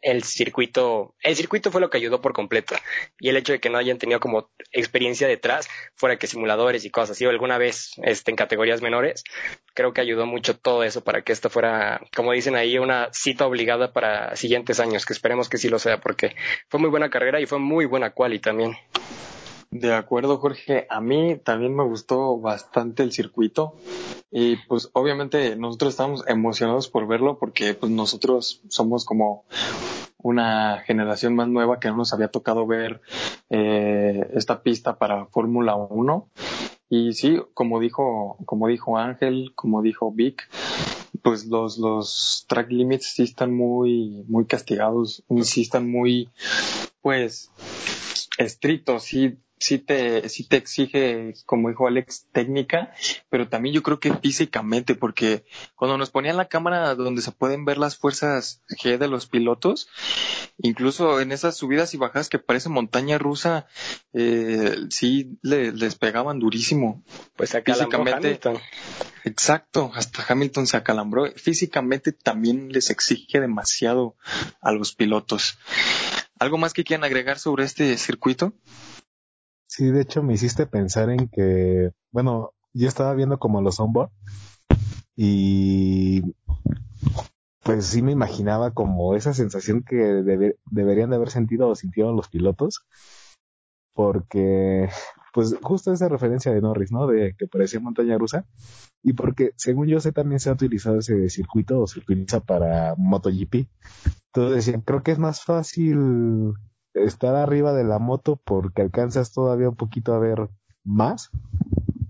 [0.01, 2.75] el circuito, el circuito fue lo que ayudó por completo.
[3.19, 6.89] Y el hecho de que no hayan tenido como experiencia detrás, fuera que simuladores y
[6.89, 9.23] cosas así, o alguna vez este, en categorías menores,
[9.73, 13.47] creo que ayudó mucho todo eso para que esto fuera, como dicen ahí, una cita
[13.47, 16.35] obligada para siguientes años, que esperemos que sí lo sea, porque
[16.67, 18.75] fue muy buena carrera y fue muy buena quali también.
[19.71, 20.87] De acuerdo, Jorge.
[20.89, 23.75] A mí también me gustó bastante el circuito.
[24.31, 29.45] Y pues obviamente nosotros estamos emocionados por verlo porque pues nosotros somos como
[30.17, 33.01] una generación más nueva que no nos había tocado ver
[33.49, 36.27] eh, esta pista para Fórmula 1.
[36.89, 40.49] Y sí, como dijo, como dijo Ángel, como dijo Vic,
[41.21, 46.29] pues los, los track limits sí están muy, muy castigados, sí están muy,
[47.01, 47.51] pues,
[48.37, 52.93] estrictos, sí sí te, sí te exige, como dijo Alex, técnica,
[53.29, 55.45] pero también yo creo que físicamente, porque
[55.75, 59.89] cuando nos ponían la cámara donde se pueden ver las fuerzas G de los pilotos,
[60.57, 63.67] incluso en esas subidas y bajadas que parece montaña rusa,
[64.13, 67.03] eh, sí les pegaban durísimo.
[67.35, 68.39] Pues físicamente.
[69.25, 71.29] Exacto, hasta Hamilton se acalambró.
[71.35, 74.15] Físicamente también les exige demasiado
[74.61, 75.57] a los pilotos.
[76.39, 78.53] ¿Algo más que quieran agregar sobre este circuito?
[79.69, 84.09] Sí, de hecho me hiciste pensar en que, bueno, yo estaba viendo como los onboard
[85.15, 86.23] y
[87.61, 92.29] pues sí me imaginaba como esa sensación que deberían de haber sentido o sintieron los
[92.29, 92.83] pilotos
[93.93, 94.89] porque
[95.35, 97.05] pues justo esa referencia de Norris, ¿no?
[97.05, 98.45] De que parecía montaña rusa
[99.03, 102.95] y porque según yo sé también se ha utilizado ese circuito o se utiliza para
[102.97, 103.67] MotoGP.
[104.33, 106.53] Entonces decían, creo que es más fácil
[106.93, 110.49] estar arriba de la moto porque alcanzas todavía un poquito a ver
[110.83, 111.31] más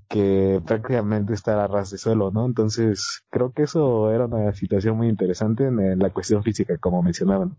[0.09, 2.45] que prácticamente estar a ras de suelo, ¿no?
[2.45, 7.55] Entonces, creo que eso era una situación muy interesante en la cuestión física, como mencionaban.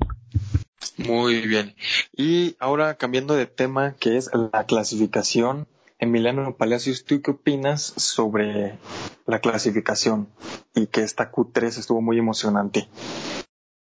[0.98, 1.74] Muy bien.
[2.12, 5.66] Y ahora cambiando de tema, que es la clasificación.
[5.98, 8.78] Emiliano Palacios, ¿tú qué opinas sobre
[9.26, 10.28] la clasificación
[10.74, 12.88] y que esta Q3 estuvo muy emocionante?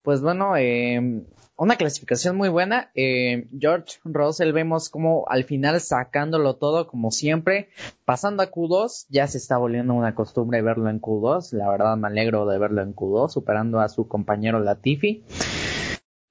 [0.02, 1.24] Pues bueno, eh,
[1.58, 2.92] una clasificación muy buena.
[2.96, 7.70] Eh, George Russell vemos como al final sacándolo todo como siempre,
[8.06, 12.08] pasando a Q2, ya se está volviendo una costumbre verlo en Q2, la verdad me
[12.08, 15.24] alegro de verlo en Q2, superando a su compañero Latifi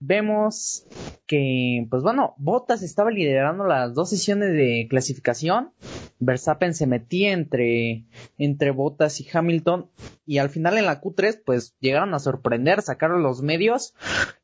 [0.00, 0.86] vemos
[1.26, 5.72] que, pues bueno, Bottas estaba liderando las dos sesiones de clasificación.
[6.20, 8.04] Verstappen se metía entre,
[8.38, 9.90] entre Bottas y Hamilton.
[10.26, 13.94] Y al final en la Q3, pues llegaron a sorprender, sacaron los medios.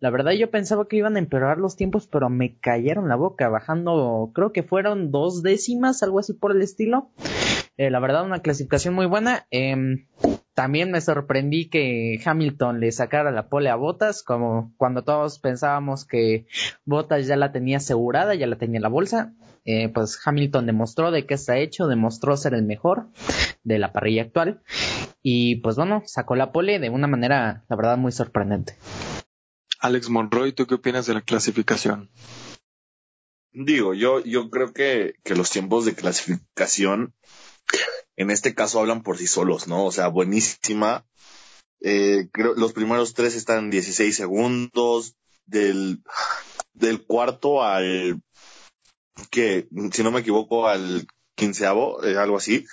[0.00, 3.48] La verdad yo pensaba que iban a empeorar los tiempos, pero me cayeron la boca,
[3.48, 7.10] bajando, creo que fueron dos décimas, algo así por el estilo.
[7.76, 9.46] Eh, la verdad, una clasificación muy buena.
[9.50, 10.06] Eh,
[10.56, 16.06] también me sorprendí que Hamilton le sacara la pole a Bottas, como cuando todos pensábamos
[16.06, 16.46] que
[16.86, 19.34] Bottas ya la tenía asegurada, ya la tenía en la bolsa.
[19.66, 23.08] Eh, pues Hamilton demostró de qué está hecho, demostró ser el mejor
[23.64, 24.62] de la parrilla actual.
[25.22, 28.78] Y pues bueno, sacó la pole de una manera, la verdad, muy sorprendente.
[29.80, 32.08] Alex Monroy, ¿tú qué opinas de la clasificación?
[33.52, 37.12] Digo, yo, yo creo que, que los tiempos de clasificación
[38.16, 39.84] en este caso hablan por sí solos, ¿no?
[39.84, 41.06] O sea, buenísima.
[41.80, 45.14] Eh, creo los primeros tres están en 16 segundos.
[45.48, 46.02] Del,
[46.74, 48.20] del cuarto al
[49.30, 52.66] que, si no me equivoco, al quinceavo, eh, algo así,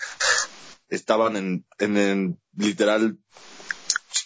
[0.89, 3.17] estaban en, en, literal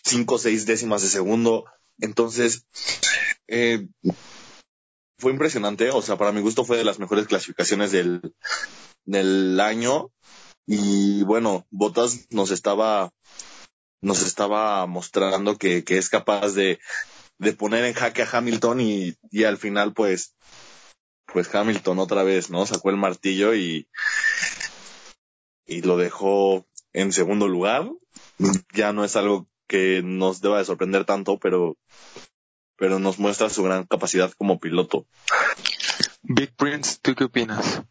[0.04, 1.66] cinco o seis décimas de segundo.
[2.00, 2.66] Entonces,
[3.48, 3.88] eh,
[5.18, 5.90] fue impresionante.
[5.92, 8.34] O sea, para mi gusto fue de las mejores clasificaciones del,
[9.06, 10.12] del año.
[10.68, 13.14] Y bueno, Botas nos estaba,
[14.02, 16.80] nos estaba mostrando que, es capaz de,
[17.38, 20.36] de poner en jaque a Hamilton y, y al final pues,
[21.26, 22.66] pues Hamilton otra vez, ¿no?
[22.66, 23.88] Sacó el martillo y,
[25.66, 27.90] y lo dejó en segundo lugar.
[28.74, 31.78] Ya no es algo que nos deba de sorprender tanto, pero,
[32.76, 35.08] pero nos muestra su gran capacidad como piloto.
[36.24, 37.84] Big Prince, ¿tú qué opinas?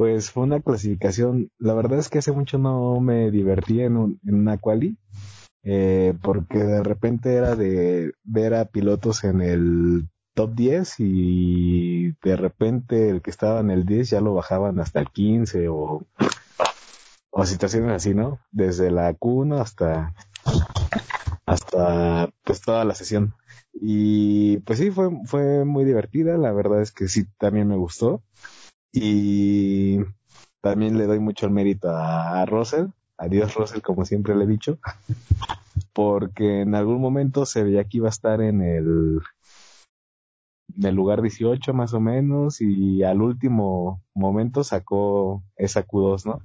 [0.00, 4.18] Pues fue una clasificación, la verdad es que hace mucho no me divertí en, un,
[4.26, 4.96] en una quali,
[5.62, 12.36] eh, porque de repente era de ver a pilotos en el top 10 y de
[12.36, 16.06] repente el que estaba en el 10 ya lo bajaban hasta el 15 o,
[17.30, 18.40] o situaciones así, ¿no?
[18.50, 20.14] Desde la Q1 hasta,
[21.44, 23.34] hasta pues toda la sesión.
[23.74, 28.22] Y pues sí, fue, fue muy divertida, la verdad es que sí, también me gustó.
[28.92, 29.98] Y
[30.60, 34.78] también le doy mucho el mérito a Russell, adiós Russell como siempre le he dicho,
[35.92, 39.20] porque en algún momento se veía que iba a estar en el,
[40.76, 46.40] en el lugar 18 más o menos y al último momento sacó esa Q2, ¿no?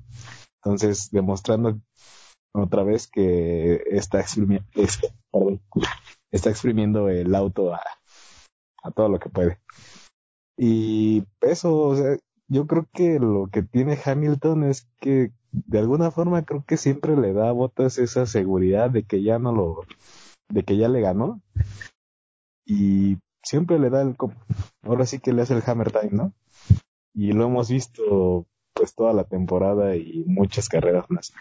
[0.64, 1.80] Entonces, demostrando
[2.54, 4.68] otra vez que está exprimiendo,
[6.32, 7.82] está exprimiendo el auto a,
[8.84, 9.60] a todo lo que puede.
[10.58, 11.96] Y eso,
[12.48, 17.16] yo creo que lo que tiene Hamilton es que de alguna forma creo que siempre
[17.16, 19.82] le da a Botas esa seguridad de que ya no lo,
[20.50, 21.42] de que ya le ganó.
[22.66, 24.16] Y siempre le da el,
[24.84, 26.34] ahora sí que le hace el hammer time, ¿no?
[27.14, 31.34] Y lo hemos visto pues toda la temporada y muchas carreras más.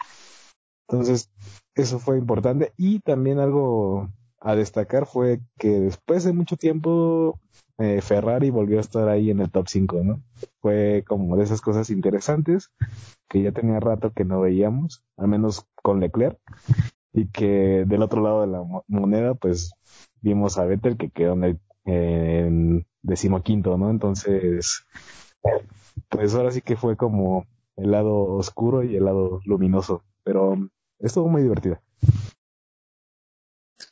[0.87, 1.31] Entonces,
[1.73, 2.73] eso fue importante.
[2.77, 7.39] Y también algo a destacar fue que después de mucho tiempo
[7.77, 10.21] eh, Ferrari volvió a estar ahí en el top 5, ¿no?
[10.61, 12.71] Fue como de esas cosas interesantes
[13.27, 16.39] que ya tenía rato que no veíamos, al menos con Leclerc,
[17.13, 19.73] y que del otro lado de la moneda, pues
[20.21, 23.89] vimos a Vettel que quedó en, el, en decimoquinto, ¿no?
[23.89, 24.85] Entonces,
[26.09, 30.57] pues ahora sí que fue como el lado oscuro y el lado luminoso, pero
[30.99, 31.79] estuvo muy divertido.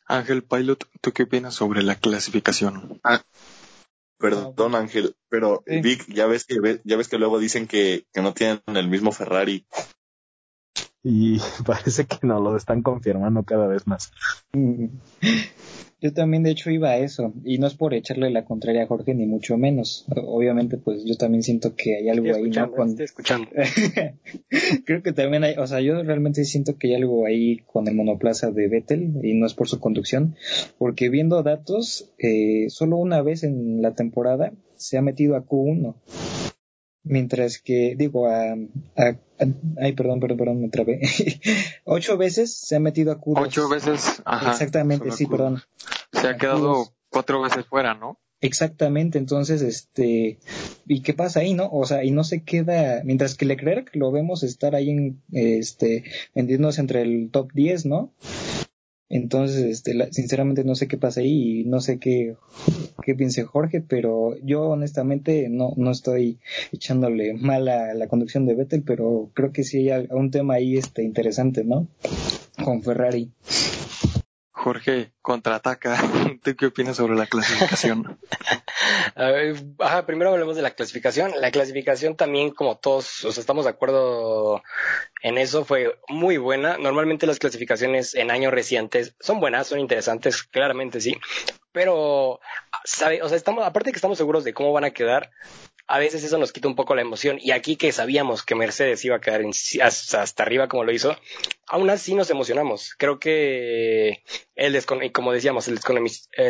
[0.05, 2.99] Ángel Pilot, ¿tú qué opinas sobre la clasificación?
[3.03, 3.21] Ah,
[4.23, 6.55] Perdón, Ángel, pero Vic, ya ves que
[6.85, 9.65] ya ves que luego dicen que, que no tienen el mismo Ferrari.
[11.03, 14.11] Y parece que no lo están confirmando cada vez más.
[16.03, 17.33] Yo también, de hecho, iba a eso.
[17.45, 20.05] Y no es por echarle la contraria a Jorge, ni mucho menos.
[20.13, 22.71] Obviamente, pues yo también siento que hay algo ahí, ¿no?
[22.73, 22.89] Con...
[22.89, 23.47] Estoy escuchando.
[24.85, 27.95] Creo que también hay, o sea, yo realmente siento que hay algo ahí con el
[27.95, 30.35] monoplaza de Vettel, y no es por su conducción,
[30.77, 35.95] porque viendo datos, eh, solo una vez en la temporada se ha metido a Q1.
[37.03, 38.55] Mientras que, digo, a,
[38.95, 41.01] ay, perdón, perdón, perdón, me trabé.
[41.83, 43.41] Ocho veces se ha metido a Q2.
[43.45, 44.51] Ocho veces, ajá.
[44.51, 45.61] Exactamente, sí, perdón.
[46.11, 48.19] Se ha quedado cuatro veces fuera, ¿no?
[48.41, 50.37] Exactamente, entonces, este,
[50.85, 51.69] ¿y qué pasa ahí, no?
[51.71, 56.03] O sea, y no se queda, mientras que Leclerc lo vemos estar ahí en, este,
[56.35, 58.11] vendiéndose entre el top 10, ¿no?
[59.15, 62.35] Entonces, este, sinceramente no sé qué pasa ahí y no sé qué,
[63.03, 66.39] qué piense Jorge, pero yo honestamente no, no estoy
[66.71, 70.77] echándole mal a la conducción de Vettel, pero creo que sí hay un tema ahí
[70.77, 71.85] este, interesante, ¿no?
[72.63, 73.29] Con Ferrari.
[74.63, 75.97] Jorge, contraataca.
[76.41, 78.17] ¿Tú qué opinas sobre la clasificación?
[79.79, 81.33] ajá, primero hablemos de la clasificación.
[81.41, 84.63] La clasificación también, como todos, o sea, estamos de acuerdo
[85.21, 86.77] en eso, fue muy buena.
[86.77, 91.17] Normalmente las clasificaciones en años recientes son buenas, son interesantes, claramente sí.
[91.73, 92.39] Pero,
[92.85, 93.21] ¿sabe?
[93.21, 95.31] O sea, estamos, aparte de que estamos seguros de cómo van a quedar,
[95.87, 97.37] a veces eso nos quita un poco la emoción.
[97.41, 99.41] Y aquí que sabíamos que Mercedes iba a quedar
[99.81, 101.15] hasta, arriba como lo hizo,
[101.67, 102.95] aún así nos emocionamos.
[102.97, 104.23] Creo que
[104.55, 105.79] el y como decíamos, el,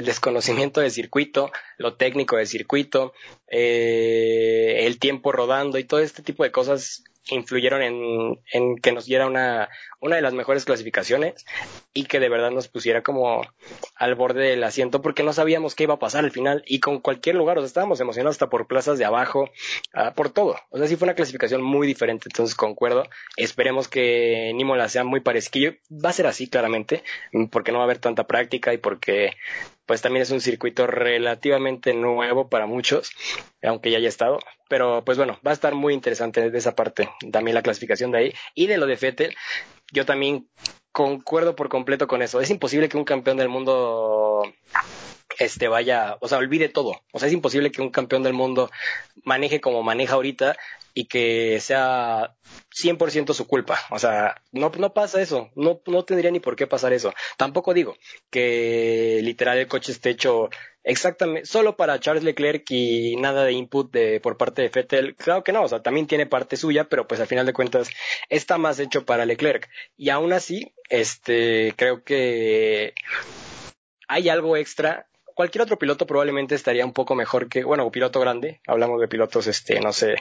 [0.06, 3.13] desconocimiento del circuito, lo técnico del circuito,
[3.48, 9.05] eh, el tiempo rodando y todo este tipo de cosas influyeron en, en que nos
[9.05, 11.45] diera una, una de las mejores clasificaciones
[11.93, 13.41] y que de verdad nos pusiera como
[13.95, 16.99] al borde del asiento porque no sabíamos qué iba a pasar al final y con
[16.99, 19.49] cualquier lugar, o sea, estábamos emocionados hasta por plazas de abajo,
[19.95, 20.57] uh, por todo.
[20.69, 23.03] O sea, sí fue una clasificación muy diferente, entonces concuerdo.
[23.38, 25.73] Esperemos que Nimola sea muy parecido.
[25.91, 27.03] Va a ser así claramente,
[27.51, 29.31] porque no va a haber tanta práctica y porque
[29.86, 33.12] pues también es un circuito relativamente nuevo para muchos,
[33.62, 34.39] aunque ya haya estado.
[34.69, 38.17] Pero pues bueno, va a estar muy interesante de esa parte, también la clasificación de
[38.17, 38.34] ahí.
[38.56, 39.36] Y de lo de Fettel,
[39.91, 40.48] yo también
[40.91, 42.39] concuerdo por completo con eso.
[42.39, 44.43] Es imposible que un campeón del mundo
[45.39, 47.02] este vaya, o sea, olvide todo.
[47.12, 48.69] O sea, es imposible que un campeón del mundo
[49.24, 50.56] maneje como maneja ahorita
[50.93, 52.36] y que sea
[52.76, 53.80] 100% su culpa.
[53.89, 55.50] O sea, no, no pasa eso.
[55.56, 57.13] No, no tendría ni por qué pasar eso.
[57.38, 57.96] Tampoco digo
[58.30, 60.50] que literal el coche esté hecho
[60.84, 65.15] exactamente solo para Charles Leclerc y nada de input de, por parte de Vettel.
[65.15, 67.89] Claro que no, o sea, también tiene parte suya, pero pues al final de cuentas
[68.30, 69.69] está más hecho para Leclerc.
[69.98, 72.93] Y aún así, este, creo que
[74.08, 78.62] hay algo extra cualquier otro piloto probablemente estaría un poco mejor que, bueno, piloto grande,
[78.67, 80.15] hablamos de pilotos, este, no sé,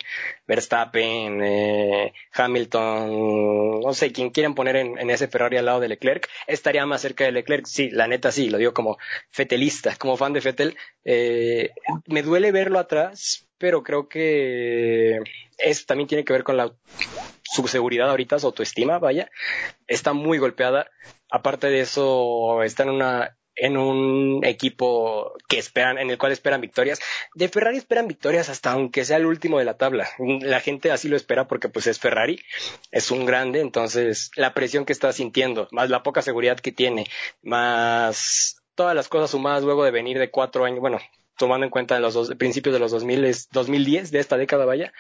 [0.47, 6.29] Verstappen, eh, Hamilton, no sé, quien quieran poner en, ese Ferrari al lado de Leclerc,
[6.47, 8.99] estaría más cerca de Leclerc, sí, la neta sí, lo digo como
[9.31, 11.71] fetelista, como fan de Fettel, eh,
[12.07, 15.21] me duele verlo atrás, pero creo que
[15.59, 16.73] eso también tiene que ver con la
[17.53, 19.31] su seguridad ahorita, su autoestima, vaya,
[19.87, 20.91] está muy golpeada.
[21.31, 26.61] Aparte de eso, está en una en un equipo que esperan, en el cual esperan
[26.61, 27.01] victorias.
[27.35, 30.09] De Ferrari esperan victorias hasta aunque sea el último de la tabla.
[30.19, 32.41] La gente así lo espera porque pues es Ferrari,
[32.91, 37.07] es un grande, entonces la presión que está sintiendo, más la poca seguridad que tiene,
[37.43, 40.99] más todas las cosas sumadas luego de venir de cuatro años, bueno,
[41.37, 44.93] tomando en cuenta los dos, principios de los 2000, 2010 de esta década, vaya,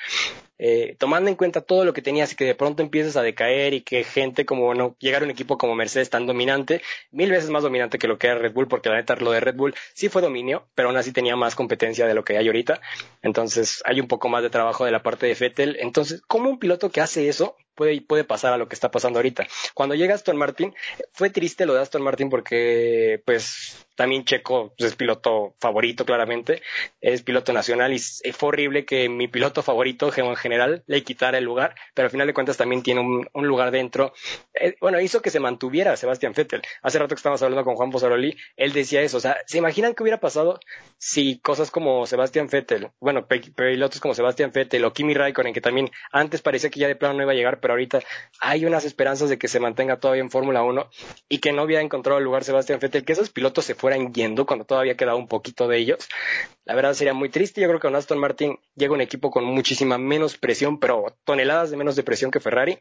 [0.58, 3.74] eh, tomando en cuenta todo lo que tenías y que de pronto empieces a decaer
[3.74, 7.62] y que gente como, bueno, llegar un equipo como Mercedes tan dominante, mil veces más
[7.62, 10.08] dominante que lo que era Red Bull, porque la neta lo de Red Bull sí
[10.08, 12.80] fue dominio, pero aún así tenía más competencia de lo que hay ahorita.
[13.22, 15.76] Entonces hay un poco más de trabajo de la parte de Vettel.
[15.80, 19.18] Entonces, ¿cómo un piloto que hace eso puede, puede pasar a lo que está pasando
[19.18, 19.46] ahorita?
[19.74, 20.74] Cuando llega Aston Martin,
[21.12, 26.62] fue triste lo de Aston Martin porque, pues, también Checo pues, es piloto favorito, claramente,
[27.00, 27.98] es piloto nacional y
[28.32, 30.10] fue horrible que mi piloto favorito,
[30.52, 34.12] general, le quitara el lugar, pero al final de cuentas también tiene un, lugar dentro.
[34.54, 36.62] Eh, bueno, hizo que se mantuviera Sebastián Vettel.
[36.82, 39.94] Hace rato que estábamos hablando con Juan Posaroli, él decía eso, o sea, ¿se imaginan
[39.94, 40.60] qué hubiera pasado
[40.98, 45.90] si cosas como Sebastián Vettel, bueno, pilotos como Sebastián Vettel o Kimi Raikkonen, que también
[46.12, 48.00] antes parecía que ya de plano no iba a llegar, pero ahorita
[48.40, 50.88] hay unas esperanzas de que se mantenga todavía en Fórmula 1
[51.28, 54.46] y que no hubiera encontrado el lugar Sebastián Vettel, que esos pilotos se fueran yendo
[54.46, 56.08] cuando todavía quedaba un poquito de ellos.
[56.64, 57.60] La verdad sería muy triste.
[57.60, 61.70] Yo creo que con Aston Martin llega un equipo con muchísima menos presión, pero toneladas
[61.70, 62.78] de menos de presión que Ferrari,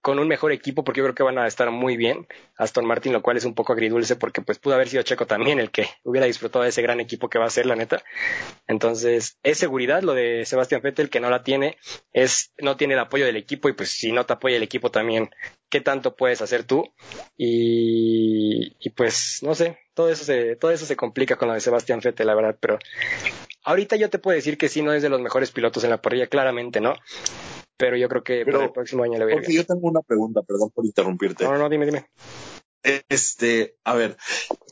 [0.00, 2.26] con un mejor equipo porque yo creo que van a estar muy bien.
[2.56, 5.58] Aston Martin, lo cual es un poco agridulce porque pues pudo haber sido Checo también
[5.60, 8.02] el que hubiera disfrutado de ese gran equipo que va a ser, la neta.
[8.66, 11.76] Entonces, es seguridad lo de Sebastián Vettel que no la tiene,
[12.12, 14.90] es no tiene el apoyo del equipo y pues si no te apoya el equipo
[14.90, 15.30] también,
[15.68, 16.92] ¿qué tanto puedes hacer tú?
[17.36, 22.00] Y, pues no sé, todo eso se, todo eso se complica con lo de Sebastián
[22.02, 22.78] Vettel, la verdad, pero
[23.64, 26.00] ahorita yo te puedo decir que sí no es de los mejores pilotos en la
[26.00, 26.94] parrilla, claramente, ¿no?
[27.76, 30.42] Pero yo creo que para el próximo año le voy Porque yo tengo una pregunta,
[30.42, 31.44] perdón por interrumpirte.
[31.44, 32.06] No, no, dime, dime.
[32.82, 34.16] Este, a ver,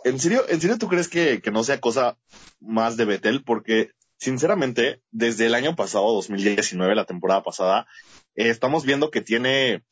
[0.04, 2.18] ¿en serio, en serio tú crees que, que no sea cosa
[2.60, 3.44] más de Vettel?
[3.44, 7.86] Porque sinceramente, desde el año pasado, 2019, la temporada pasada,
[8.34, 9.84] eh, estamos viendo que tiene,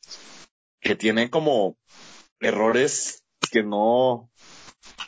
[0.79, 1.77] que tiene como
[2.39, 4.29] errores que no,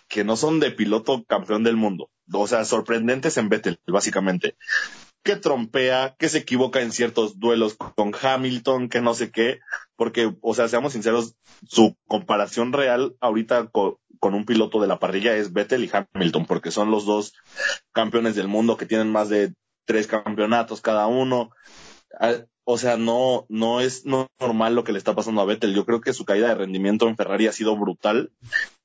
[0.08, 2.10] que no son de piloto campeón del mundo.
[2.32, 4.56] O sea, sorprendentes en Vettel, básicamente.
[5.24, 9.60] Que trompea, que se equivoca en ciertos duelos con Hamilton, que no sé qué.
[9.96, 11.36] Porque, o sea, seamos sinceros,
[11.68, 16.72] su comparación real ahorita con, un piloto de la parrilla es Vettel y Hamilton, porque
[16.72, 17.34] son los dos
[17.92, 19.54] campeones del mundo que tienen más de
[19.86, 21.52] tres campeonatos cada uno.
[22.72, 25.74] O sea, no, no es normal lo que le está pasando a Vettel.
[25.74, 28.32] Yo creo que su caída de rendimiento en Ferrari ha sido brutal.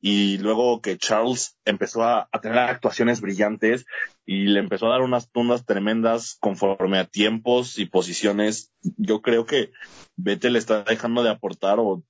[0.01, 3.85] Y luego que Charles empezó a, tener actuaciones brillantes
[4.25, 9.45] y le empezó a dar unas tundas tremendas conforme a tiempos y posiciones, yo creo
[9.45, 9.71] que
[10.17, 12.03] Vettel está dejando de aportar o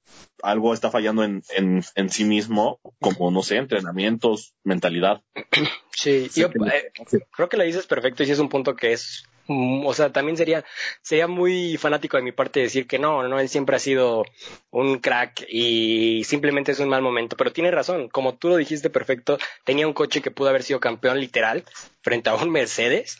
[0.45, 5.23] algo está fallando en, en, en sí mismo, como, no sé, entrenamientos, mentalidad.
[5.91, 6.93] Sí, yo eh,
[7.33, 10.37] creo que le dices perfecto y sí es un punto que es o sea, también
[10.37, 10.65] sería,
[11.03, 14.25] sería muy fanático de mi parte decir que no, no, él siempre ha sido
[14.71, 18.91] un crack y simplemente es un mal momento, pero tiene razón, como tú lo dijiste
[18.91, 21.65] perfecto, tenía un coche que pudo haber sido campeón literal
[22.03, 23.19] frente a un Mercedes,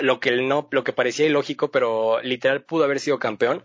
[0.00, 3.64] lo que no, lo que parecía ilógico, pero literal pudo haber sido campeón.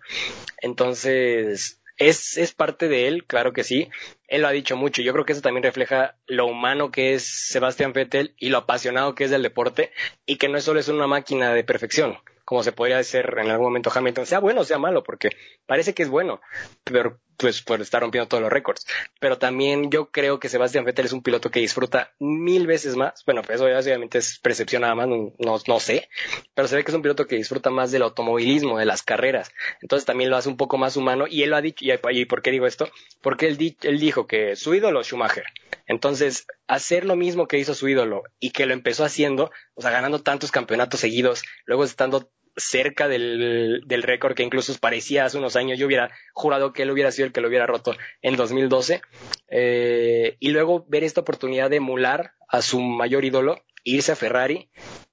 [0.61, 3.89] Entonces, es, es parte de él, claro que sí.
[4.27, 5.01] Él lo ha dicho mucho.
[5.01, 9.13] Yo creo que eso también refleja lo humano que es Sebastián Vettel y lo apasionado
[9.15, 9.91] que es del deporte
[10.25, 12.17] y que no solo es una máquina de perfección
[12.49, 15.29] como se podría decir en algún momento Hamilton, sea bueno o sea malo, porque
[15.67, 16.41] parece que es bueno,
[16.83, 18.85] pero pues por estar rompiendo todos los récords.
[19.19, 23.23] Pero también yo creo que Sebastián Vettel es un piloto que disfruta mil veces más.
[23.25, 26.09] Bueno, pues eso obviamente es percepción nada más, no, no, sé,
[26.53, 29.51] pero se ve que es un piloto que disfruta más del automovilismo, de las carreras.
[29.81, 32.41] Entonces también lo hace un poco más humano y él lo ha dicho, y, ¿por
[32.41, 32.89] qué digo esto?
[33.21, 35.45] Porque él, él dijo que su ídolo Schumacher.
[35.87, 39.89] Entonces, hacer lo mismo que hizo su ídolo y que lo empezó haciendo, o sea,
[39.89, 45.55] ganando tantos campeonatos seguidos, luego estando cerca del, del récord que incluso parecía hace unos
[45.55, 45.79] años.
[45.79, 49.01] Yo hubiera jurado que él hubiera sido el que lo hubiera roto en 2012.
[49.49, 54.69] Eh, y luego ver esta oportunidad de emular a su mayor ídolo, irse a Ferrari,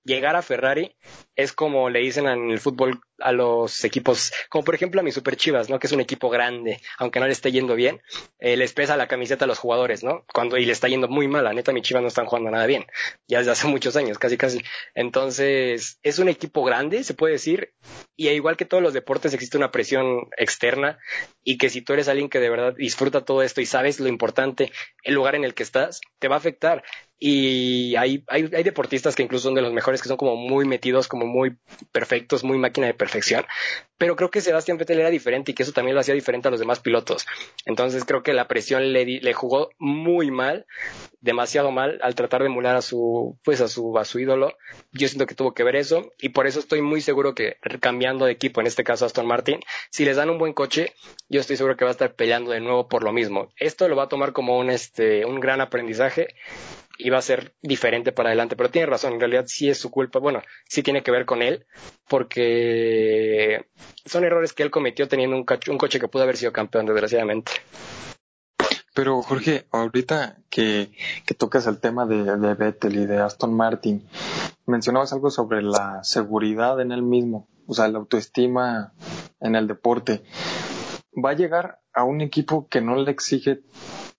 [0.07, 0.97] llegar a Ferrari
[1.35, 5.13] es como le dicen en el fútbol a los equipos, como por ejemplo a mi
[5.13, 5.79] Super Chivas, ¿no?
[5.79, 8.01] Que es un equipo grande, aunque no le esté yendo bien,
[8.39, 10.25] eh, les pesa la camiseta a los jugadores, ¿no?
[10.33, 12.67] Cuando, y le está yendo muy mal, la neta, mi Chivas no están jugando nada
[12.67, 12.87] bien,
[13.27, 14.63] ya desde hace muchos años, casi casi.
[14.95, 17.75] Entonces, es un equipo grande, se puede decir,
[18.17, 20.99] y igual que todos los deportes existe una presión externa,
[21.43, 24.09] y que si tú eres alguien que de verdad disfruta todo esto y sabes lo
[24.09, 26.83] importante, el lugar en el que estás, te va a afectar.
[27.19, 30.65] Y hay, hay, hay deportistas que incluso son de los mejores, que son como muy
[30.65, 31.57] metidos, como muy
[31.93, 33.45] perfectos, muy máquina de perfección.
[33.99, 36.51] Pero creo que Sebastián Vettel era diferente y que eso también lo hacía diferente a
[36.51, 37.27] los demás pilotos.
[37.65, 40.67] Entonces creo que la presión le, le jugó muy mal,
[41.21, 44.57] demasiado mal, al tratar de emular a su, pues a su, a su ídolo.
[44.93, 48.27] Yo siento que tuvo que ver eso y por eso estoy muy seguro que cambiando
[48.27, 50.93] de equipo, en este caso Aston Martin, si les dan un buen coche,
[51.29, 53.49] yo estoy seguro que va a estar peleando de nuevo por lo mismo.
[53.57, 56.29] Esto lo va a tomar como un, este, un gran aprendizaje
[56.99, 58.57] iba a ser diferente para adelante.
[58.57, 60.19] Pero tiene razón, en realidad sí es su culpa.
[60.19, 61.67] Bueno, sí tiene que ver con él,
[62.09, 63.67] porque
[64.05, 67.53] son errores que él cometió teniendo un, un coche que pudo haber sido campeón, desgraciadamente.
[68.95, 70.91] Pero Jorge, ahorita que,
[71.27, 74.09] que tocas el tema de, de Vettel y de Aston Martin,
[74.65, 78.95] mencionabas algo sobre la seguridad en él mismo, o sea, la autoestima
[79.39, 80.23] en el deporte.
[81.13, 83.61] Va a llegar a un equipo que no le exige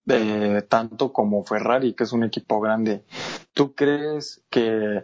[0.08, 3.04] eh, tanto como Ferrari, que es un equipo grande.
[3.54, 5.04] ¿Tú crees que,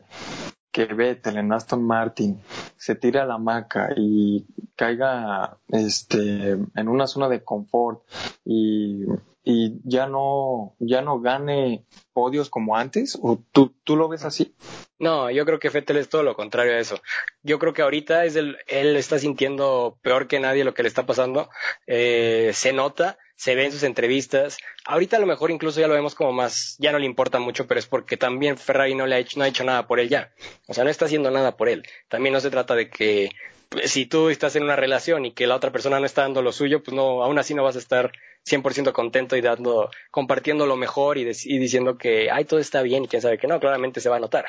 [0.71, 2.39] que Vettel en Aston Martin
[2.77, 4.45] se tire a la maca y
[4.75, 8.03] caiga este, en una zona de confort
[8.45, 9.05] y,
[9.43, 13.17] y ya no, ya no gane podios como antes?
[13.21, 14.55] ¿O tú, tú lo ves así?
[14.99, 17.01] No, yo creo que Vettel es todo lo contrario a eso.
[17.41, 20.89] Yo creo que ahorita es el, él está sintiendo peor que nadie lo que le
[20.89, 21.49] está pasando.
[21.87, 24.57] Eh, se nota se ve en sus entrevistas.
[24.85, 27.67] Ahorita a lo mejor incluso ya lo vemos como más, ya no le importa mucho,
[27.67, 30.07] pero es porque también Ferrari no le ha hecho, no ha hecho nada por él
[30.07, 30.31] ya.
[30.67, 31.83] O sea, no está haciendo nada por él.
[32.07, 33.31] También no se trata de que
[33.69, 36.41] pues, si tú estás en una relación y que la otra persona no está dando
[36.41, 38.13] lo suyo, pues no, aún así no vas a estar
[38.45, 43.07] 100% contento y dando, compartiendo lo mejor y, diciendo que, ay, todo está bien y
[43.07, 44.45] quién sabe que no, claramente se va a notar.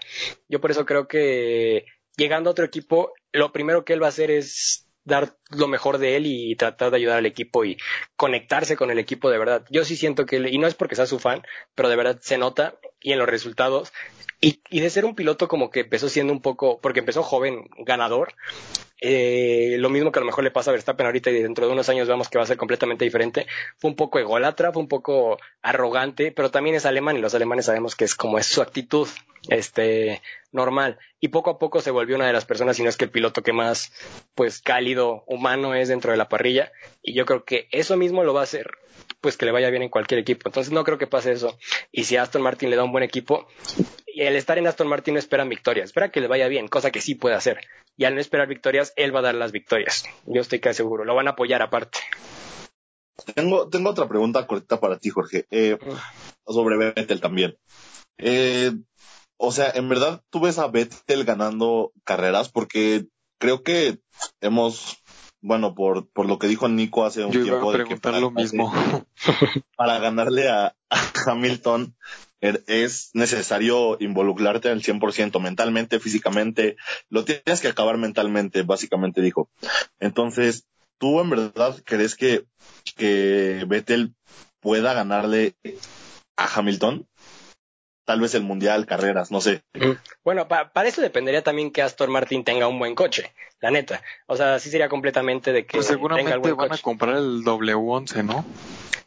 [0.49, 1.87] Yo por eso creo que
[2.17, 5.99] llegando a otro equipo, lo primero que él va a hacer es dar lo mejor
[5.99, 7.77] de él y tratar de ayudar al equipo y
[8.17, 9.65] conectarse con el equipo de verdad.
[9.71, 11.43] Yo sí siento que, y no es porque sea su fan,
[11.75, 13.93] pero de verdad se nota y en los resultados.
[14.41, 17.69] Y, y de ser un piloto como que empezó siendo un poco, porque empezó joven,
[17.79, 18.35] ganador,
[19.07, 21.73] eh, lo mismo que a lo mejor le pasa a Verstappen ahorita y dentro de
[21.75, 23.47] unos años vemos que va a ser completamente diferente.
[23.77, 27.67] Fue un poco ególatra, fue un poco arrogante, pero también es alemán y los alemanes
[27.67, 29.07] sabemos que es como es su actitud
[29.51, 30.99] este, normal.
[31.21, 33.11] Y poco a poco se volvió una de las personas, si no es que el
[33.11, 33.93] piloto que más,
[34.35, 36.73] pues, cálido, humano es dentro de la parrilla.
[37.03, 38.71] Y yo creo que eso mismo lo va a hacer,
[39.21, 40.49] pues, que le vaya bien en cualquier equipo.
[40.49, 41.59] Entonces no creo que pase eso.
[41.93, 43.47] Y si Aston Martin le da un buen equipo,
[44.17, 47.03] el estar en Aston Martin no esperan victorias, espera que le vaya bien, cosa que
[47.03, 47.61] sí puede hacer.
[47.97, 50.05] Y al no esperar victorias, él va a dar las victorias.
[50.27, 51.05] Yo estoy casi seguro.
[51.05, 51.99] Lo van a apoyar aparte.
[53.35, 55.47] Tengo, tengo otra pregunta corta para ti, Jorge.
[55.51, 55.79] Eh,
[56.47, 57.57] sobre Vettel también.
[58.19, 58.73] Eh,
[59.37, 63.07] o sea, en verdad tú ves a Vettel ganando carreras porque
[63.39, 63.99] creo que
[64.41, 64.99] hemos,
[65.41, 67.73] bueno, por, por lo que dijo Nico hace un Yo tiempo.
[67.73, 68.73] iba a de que preguntar para lo ganarle- mismo.
[69.77, 71.97] Para ganarle a, a Hamilton
[72.67, 76.77] es necesario involucrarte al 100% mentalmente, físicamente.
[77.09, 79.49] Lo tienes que acabar mentalmente, básicamente dijo.
[80.01, 80.67] Entonces,
[80.99, 82.45] ¿tú en verdad crees que,
[82.97, 84.15] que Vettel
[84.61, 85.55] pueda ganarle
[86.37, 87.07] a Hamilton?
[88.07, 89.63] Tal vez el mundial, carreras, no sé.
[90.23, 94.03] Bueno, pa- para eso dependería también que Aston Martin tenga un buen coche, la neta.
[94.27, 97.17] O sea, sí sería completamente de que Pues tenga el seguramente buen van a comprar
[97.17, 98.45] el W11, ¿no?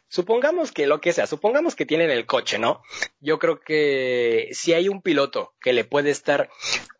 [0.08, 2.82] Supongamos que lo que sea, supongamos que tienen el coche, ¿no?
[3.20, 6.48] Yo creo que si hay un piloto que le puede estar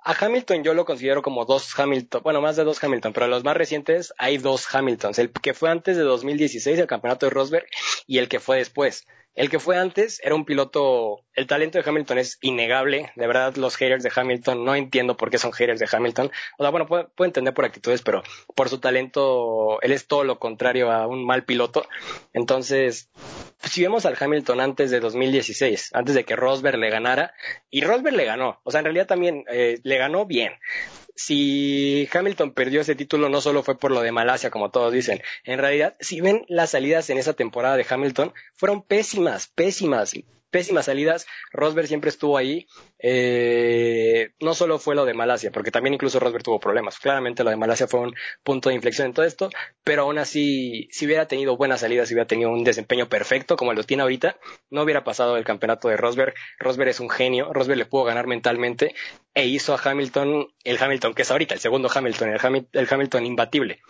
[0.04, 3.44] a Hamilton, yo lo considero como dos Hamilton, bueno, más de dos Hamilton, pero los
[3.44, 7.66] más recientes hay dos Hamiltons, el que fue antes de 2016, el campeonato de Rosberg,
[8.06, 9.06] y el que fue después.
[9.38, 13.54] El que fue antes era un piloto, el talento de Hamilton es innegable, de verdad
[13.54, 16.88] los haters de Hamilton, no entiendo por qué son haters de Hamilton, o sea, bueno,
[16.88, 18.24] puedo, puedo entender por actitudes, pero
[18.56, 21.86] por su talento, él es todo lo contrario a un mal piloto,
[22.32, 23.10] entonces,
[23.62, 27.32] si vemos al Hamilton antes de 2016, antes de que Rosberg le ganara,
[27.70, 30.54] y Rosberg le ganó, o sea, en realidad también eh, le ganó bien.
[31.20, 35.20] Si Hamilton perdió ese título no solo fue por lo de Malasia, como todos dicen.
[35.42, 40.14] En realidad, si ven las salidas en esa temporada de Hamilton, fueron pésimas, pésimas,
[40.50, 41.26] pésimas salidas.
[41.52, 42.66] Rosberg siempre estuvo ahí.
[43.00, 46.98] Eh, no solo fue lo de Malasia, porque también incluso Rosberg tuvo problemas.
[46.98, 49.50] Claramente lo de Malasia fue un punto de inflexión en todo esto,
[49.84, 53.72] pero aún así, si hubiera tenido buenas salidas, si hubiera tenido un desempeño perfecto como
[53.72, 54.36] lo tiene ahorita,
[54.70, 56.34] no hubiera pasado el campeonato de Rosberg.
[56.58, 58.94] Rosberg es un genio, Rosberg le pudo ganar mentalmente
[59.34, 62.88] e hizo a Hamilton el Hamilton que es ahorita, el segundo Hamilton, el, Hami- el
[62.90, 63.80] Hamilton imbatible.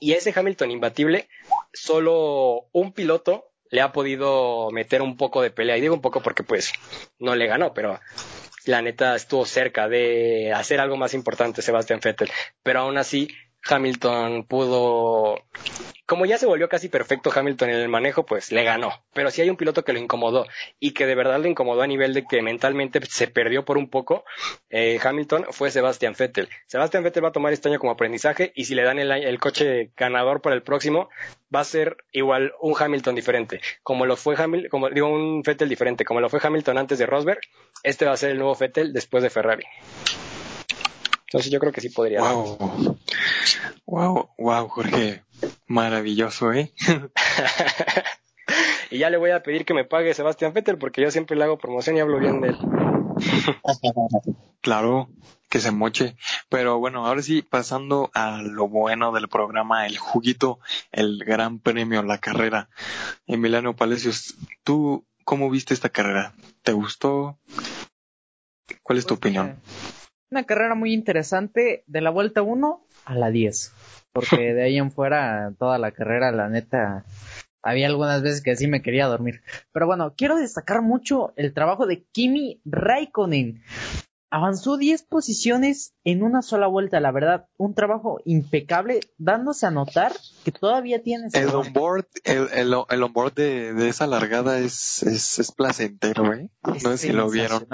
[0.00, 1.28] Y ese Hamilton imbatible,
[1.72, 5.76] solo un piloto le ha podido meter un poco de pelea.
[5.76, 6.72] Y digo un poco porque pues
[7.18, 8.00] no le ganó, pero
[8.64, 12.30] la neta estuvo cerca de hacer algo más importante Sebastián Vettel.
[12.62, 13.28] Pero aún así,
[13.68, 15.42] Hamilton pudo,
[16.06, 18.92] como ya se volvió casi perfecto Hamilton en el manejo, pues le ganó.
[19.12, 20.46] Pero si hay un piloto que lo incomodó
[20.78, 23.88] y que de verdad le incomodó a nivel de que mentalmente se perdió por un
[23.88, 24.24] poco,
[24.70, 26.48] eh, Hamilton fue Sebastián Vettel.
[26.66, 29.38] Sebastián Vettel va a tomar este año como aprendizaje y si le dan el, el
[29.38, 31.10] coche ganador para el próximo,
[31.54, 33.60] va a ser igual un Hamilton diferente.
[33.82, 36.04] Como lo fue Hamilton, como digo, un Vettel diferente.
[36.04, 37.40] Como lo fue Hamilton antes de Rosberg,
[37.82, 39.64] este va a ser el nuevo Vettel después de Ferrari.
[41.30, 42.20] Entonces yo creo que sí podría.
[42.20, 42.98] Wow.
[43.86, 45.22] Wow, wow, Jorge.
[45.68, 46.72] Maravilloso, ¿eh?
[48.90, 51.44] y ya le voy a pedir que me pague Sebastián Vettel porque yo siempre le
[51.44, 52.58] hago promoción y hablo bien de él.
[54.62, 55.08] Claro,
[55.48, 56.16] que se moche.
[56.48, 60.58] Pero bueno, ahora sí, pasando a lo bueno del programa, el juguito,
[60.92, 62.68] el gran premio, la carrera.
[63.26, 66.34] Emiliano Palacios, ¿tú cómo viste esta carrera?
[66.62, 67.38] ¿Te gustó?
[68.82, 69.60] ¿Cuál es tu Pues, opinión?
[70.32, 73.72] Una carrera muy interesante de la vuelta 1 a la 10.
[74.12, 77.04] Porque de ahí en fuera, toda la carrera, la neta,
[77.62, 79.42] había algunas veces que sí me quería dormir.
[79.72, 83.62] Pero bueno, quiero destacar mucho el trabajo de Kimi Raikkonen.
[84.32, 90.12] Avanzó 10 posiciones en una sola vuelta, la verdad, un trabajo impecable, dándose a notar
[90.44, 95.40] que todavía tiene El onboard, el, el, el onboard de, de esa largada es, es,
[95.40, 96.48] es placentero, ¿eh?
[96.72, 97.66] Es No sé si lo vieron.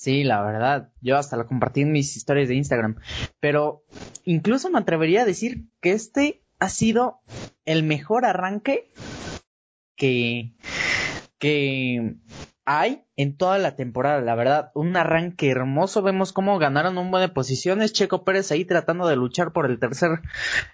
[0.00, 0.94] Sí, la verdad.
[1.02, 2.96] Yo hasta lo compartí en mis historias de Instagram.
[3.38, 3.84] Pero
[4.24, 7.20] incluso me atrevería a decir que este ha sido
[7.66, 8.94] el mejor arranque
[9.96, 10.54] que,
[11.38, 12.16] que
[12.64, 14.22] hay en toda la temporada.
[14.22, 16.00] La verdad, un arranque hermoso.
[16.00, 17.92] Vemos cómo ganaron un buen de posiciones.
[17.92, 20.22] Checo Pérez ahí tratando de luchar por el tercer,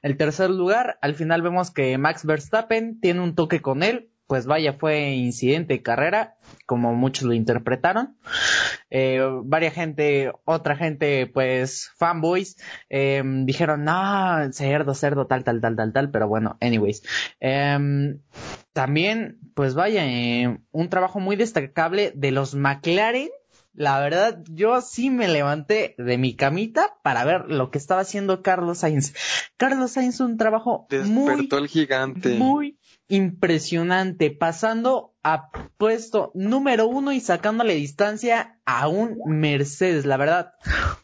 [0.03, 1.01] el tercer lugar.
[1.03, 4.13] Al final vemos que Max Verstappen tiene un toque con él.
[4.27, 8.17] Pues vaya, fue incidente de carrera, como muchos lo interpretaron.
[8.91, 12.57] Eh, varia gente, otra gente, pues, fanboys,
[12.89, 17.03] eh, dijeron, no, cerdo, cerdo, tal, tal, tal, tal, tal, pero bueno, anyways.
[17.41, 18.21] Em,
[18.73, 23.31] también, pues vaya, eh, un trabajo muy destacable de los McLaren.
[23.73, 28.43] La verdad, yo sí me levanté de mi camita para ver lo que estaba haciendo
[28.43, 29.15] Carlos Sainz.
[29.59, 32.39] Carlos Sainz, un trabajo muy, Despertó el gigante.
[32.39, 32.79] muy,
[33.09, 40.55] impresionante, pasando a puesto número uno y sacándole distancia a un Mercedes, la verdad.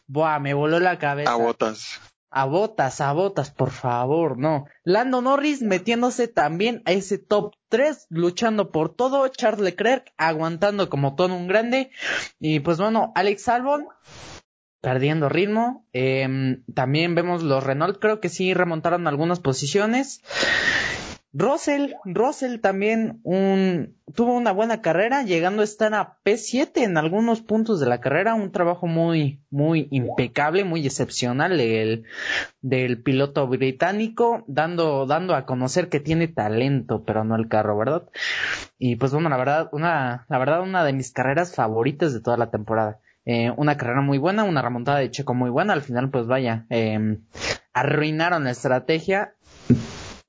[0.07, 1.31] Buah, me voló la cabeza.
[1.31, 2.01] A botas.
[2.35, 4.65] A botas, a botas, por favor, no.
[4.83, 9.27] Lando Norris metiéndose también a ese top 3, luchando por todo.
[9.27, 11.91] Charles Leclerc aguantando como todo un grande.
[12.39, 13.87] Y pues bueno, Alex Albon
[14.81, 15.87] perdiendo ritmo.
[15.93, 20.21] Em, también vemos los Renault, creo que sí remontaron algunas posiciones.
[21.35, 27.41] Russell, Russell también un, tuvo una buena carrera, llegando a estar a P7 en algunos
[27.41, 32.03] puntos de la carrera, un trabajo muy, muy impecable, muy excepcional del,
[32.61, 38.03] del piloto británico, dando, dando a conocer que tiene talento, pero no el carro, ¿verdad?
[38.77, 42.37] Y pues bueno, la verdad, una, la verdad, una de mis carreras favoritas de toda
[42.37, 42.99] la temporada.
[43.25, 46.67] Eh, una carrera muy buena, una remontada de Checo muy buena, al final pues vaya,
[46.69, 47.17] eh,
[47.73, 49.33] arruinaron la estrategia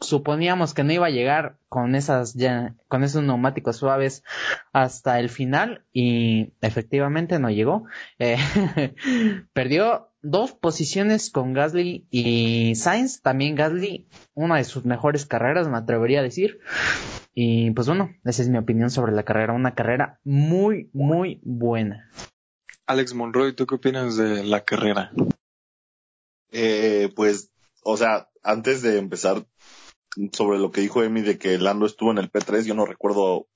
[0.07, 4.22] suponíamos que no iba a llegar con esas ya, con esos neumáticos suaves
[4.72, 7.86] hasta el final y efectivamente no llegó.
[8.18, 8.36] Eh,
[9.52, 15.76] perdió dos posiciones con Gasly y Sainz, también Gasly, una de sus mejores carreras, me
[15.76, 16.61] atrevería a decir.
[17.34, 22.11] Y pues bueno, esa es mi opinión sobre la carrera, una carrera muy, muy buena.
[22.86, 25.11] Alex Monroy, ¿tú qué opinas de la carrera?
[26.52, 27.50] Eh, pues,
[27.82, 29.44] o sea, antes de empezar,
[30.33, 33.47] sobre lo que dijo Emi de que Lando estuvo en el P3, yo no recuerdo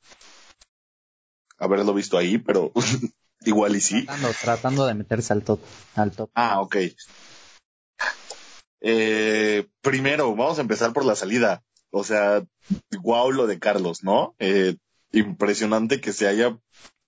[1.59, 2.73] haberlo visto ahí, pero
[3.45, 4.05] igual y sí.
[4.05, 5.61] Tratando, tratando de meterse al top,
[5.95, 6.31] al top.
[6.35, 6.77] Ah, ok.
[8.81, 11.63] Eh, primero, vamos a empezar por la salida.
[11.91, 12.45] O sea,
[13.03, 14.35] wow lo de Carlos, ¿no?
[14.39, 14.77] Eh,
[15.13, 16.59] impresionante que se haya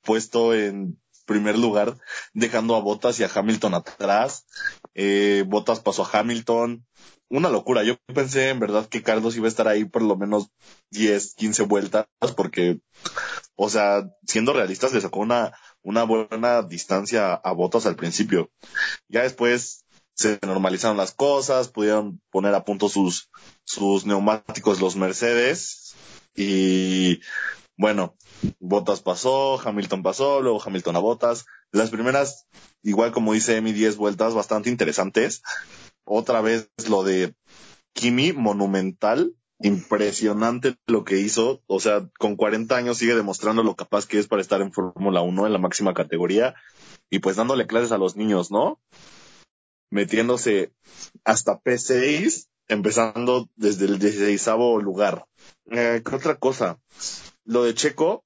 [0.03, 1.97] puesto en primer lugar,
[2.33, 4.47] dejando a Bottas y a Hamilton atrás.
[4.95, 6.85] Eh, Bottas pasó a Hamilton,
[7.31, 7.83] una locura.
[7.83, 10.51] Yo pensé en verdad que Carlos iba a estar ahí por lo menos
[10.91, 12.07] 10, 15 vueltas,
[12.37, 12.81] porque,
[13.55, 15.53] o sea, siendo realistas, le sacó una,
[15.83, 18.51] una buena distancia a Botas al principio.
[19.09, 23.31] Ya después se normalizaron las cosas, pudieron poner a punto sus,
[23.65, 25.95] sus neumáticos los Mercedes
[26.35, 27.21] y
[27.77, 28.15] bueno,
[28.59, 31.47] Botas pasó, Hamilton pasó, luego Hamilton a Botas.
[31.73, 32.47] Las primeras,
[32.83, 35.43] igual como dice Emi, 10 vueltas bastante interesantes
[36.11, 37.35] otra vez lo de
[37.93, 44.07] Kimi, monumental, impresionante lo que hizo, o sea, con 40 años sigue demostrando lo capaz
[44.07, 46.55] que es para estar en Fórmula 1 en la máxima categoría
[47.11, 48.81] y pues dándole clases a los niños, ¿no?
[49.91, 50.73] Metiéndose
[51.25, 54.47] hasta P6, empezando desde el 16
[54.83, 55.27] lugar.
[55.71, 56.81] Eh, ¿Qué otra cosa?
[57.45, 58.25] Lo de Checo,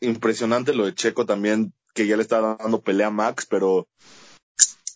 [0.00, 3.88] impresionante lo de Checo también, que ya le está dando pelea a Max, pero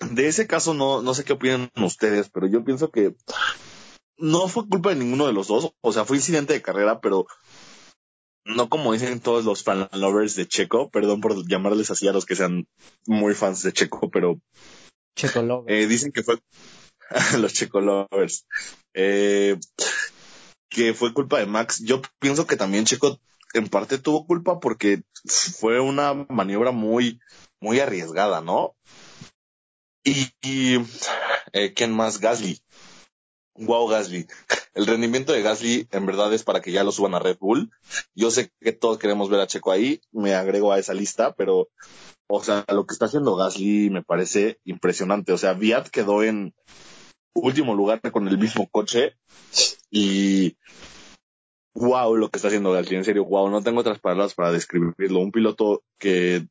[0.01, 3.15] de ese caso no, no sé qué opinan ustedes, pero yo pienso que
[4.17, 5.73] no fue culpa de ninguno de los dos.
[5.81, 7.27] O sea, fue incidente de carrera, pero
[8.45, 10.91] no como dicen todos los fan lovers de Checo.
[10.91, 12.67] Perdón por llamarles así a los que sean
[13.07, 14.41] muy fans de Checo, pero
[15.17, 15.67] Checo lovers.
[15.69, 16.39] Eh, dicen que fue
[17.39, 18.47] los Checo lovers.
[18.95, 19.57] Eh,
[20.69, 21.83] que fue culpa de Max.
[21.85, 23.19] Yo pienso que también Checo
[23.53, 27.21] en parte tuvo culpa porque fue una maniobra muy,
[27.61, 28.77] muy arriesgada, ¿no?
[30.11, 30.77] Y,
[31.53, 32.19] eh, ¿quién más?
[32.21, 32.59] Gasly.
[33.55, 34.27] Wow, Gasly.
[34.75, 37.71] El rendimiento de Gasly en verdad es para que ya lo suban a Red Bull.
[38.15, 41.69] Yo sé que todos queremos ver a Checo ahí, me agrego a esa lista, pero,
[42.29, 45.33] o sea, lo que está haciendo Gasly me parece impresionante.
[45.33, 46.55] O sea, Viat quedó en
[47.35, 49.15] último lugar con el mismo coche
[49.91, 50.57] y
[51.75, 55.21] wow lo que está haciendo Gasly, en serio, wow, no tengo otras palabras para describirlo.
[55.21, 56.49] Un piloto que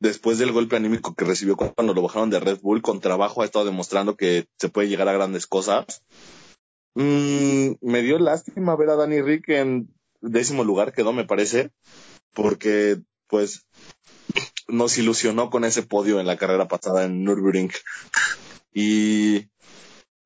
[0.00, 3.44] después del golpe anímico que recibió cuando lo bajaron de Red Bull, con trabajo ha
[3.44, 6.02] estado demostrando que se puede llegar a grandes cosas.
[6.94, 9.88] Mm, me dio lástima ver a Danny Rick en
[10.20, 11.70] décimo lugar, quedó, me parece,
[12.34, 13.66] porque pues
[14.68, 17.70] nos ilusionó con ese podio en la carrera pasada en Nürburgring.
[18.72, 19.48] Y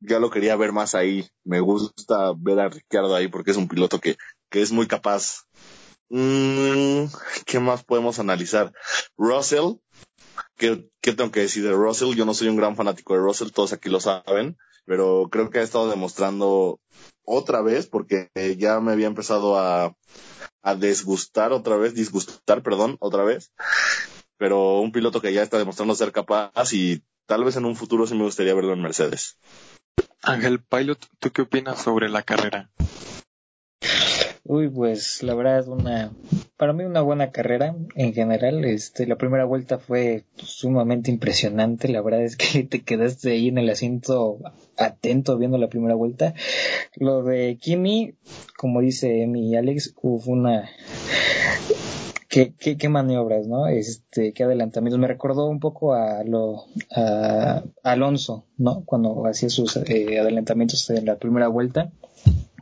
[0.01, 1.29] ya lo quería ver más ahí.
[1.45, 4.16] Me gusta ver a Ricciardo ahí porque es un piloto que,
[4.51, 5.45] que es muy capaz
[6.14, 7.06] Mm,
[7.46, 8.70] ¿Qué más podemos analizar?
[9.16, 9.76] Russell,
[10.58, 12.14] ¿qué, ¿qué tengo que decir de Russell?
[12.14, 15.60] Yo no soy un gran fanático de Russell, todos aquí lo saben, pero creo que
[15.60, 16.80] ha estado demostrando
[17.24, 19.96] otra vez, porque ya me había empezado a,
[20.60, 23.50] a desgustar otra vez, disgustar, perdón, otra vez.
[24.36, 28.06] Pero un piloto que ya está demostrando ser capaz y tal vez en un futuro
[28.06, 29.38] sí me gustaría verlo en Mercedes.
[30.20, 32.70] Ángel Pilot, ¿tú qué opinas sobre la carrera?
[34.45, 36.12] Uy, pues la verdad una
[36.57, 38.64] para mí una buena carrera en general.
[38.64, 41.88] Este, la primera vuelta fue sumamente impresionante.
[41.88, 44.38] La verdad es que te quedaste ahí en el asiento
[44.76, 46.34] atento viendo la primera vuelta.
[46.97, 48.14] Lo de Kimi,
[48.57, 50.70] como dice Emi y Alex, fue una
[52.28, 53.68] qué, qué, qué maniobras, ¿no?
[53.68, 55.01] Este, qué adelantamientos.
[55.01, 58.84] Me recordó un poco a lo a Alonso, ¿no?
[58.86, 61.93] Cuando hacía sus eh, adelantamientos en la primera vuelta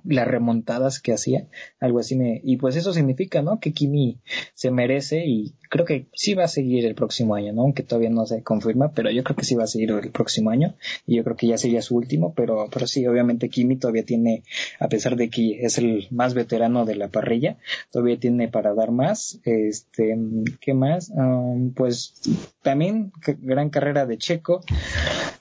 [0.04, 1.48] las remontadas que hacía,
[1.80, 3.60] algo así me, y pues eso significa, ¿no?
[3.60, 4.18] Que Kimi
[4.54, 7.62] se merece y creo que sí va a seguir el próximo año, ¿no?
[7.62, 10.50] Aunque todavía no se confirma, pero yo creo que sí va a seguir el próximo
[10.50, 10.74] año
[11.06, 14.42] y yo creo que ya sería su último, pero, pero sí, obviamente Kimi todavía tiene,
[14.80, 17.56] a pesar de que es el más veterano de la parrilla,
[17.92, 20.18] todavía tiene para dar más, este,
[20.60, 21.10] ¿qué más?
[21.10, 22.20] Um, pues
[22.62, 24.62] también gran carrera de Checo,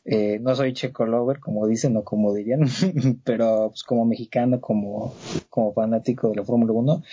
[0.06, 2.62] eh, no soy Checo lover, como dicen o como dirían,
[3.24, 5.16] pero pues como mexicano, como,
[5.50, 7.04] como fanático de la Fórmula 1,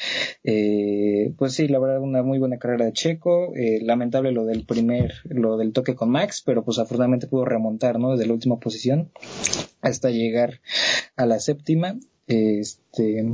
[0.45, 3.06] eh, pues sí, la verdad, una muy buena carrera de Checo.
[3.11, 7.99] Eh, lamentable lo del primer, lo del toque con Max, pero pues afortunadamente pudo remontar,
[7.99, 8.13] ¿no?
[8.13, 9.11] Desde la última posición
[9.81, 10.61] hasta llegar
[11.17, 11.99] a la séptima.
[12.27, 13.25] Este,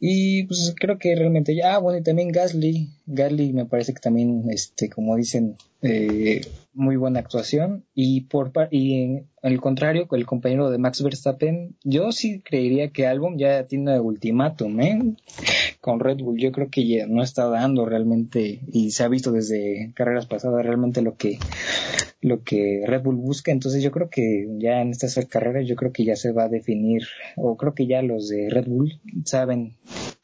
[0.00, 4.00] y pues creo que realmente ya, ah, bueno, y también Gasly, Gasly me parece que
[4.00, 6.40] también, este, como dicen, eh,
[6.72, 7.84] muy buena actuación.
[7.94, 13.06] Y por y en el contrario, el compañero de Max Verstappen, yo sí creería que
[13.06, 15.16] Albon ya tiene ultimátum, ¿eh?
[15.80, 19.32] Con Red Bull, yo creo que ya no está dando realmente, y se ha visto
[19.32, 21.38] desde carreras pasadas realmente lo que
[22.22, 23.52] lo que Red Bull busca.
[23.52, 26.48] Entonces yo creo que ya en estas carreras yo creo que ya se va a
[26.48, 27.02] definir,
[27.36, 29.74] o creo que ya los de Red Bull saben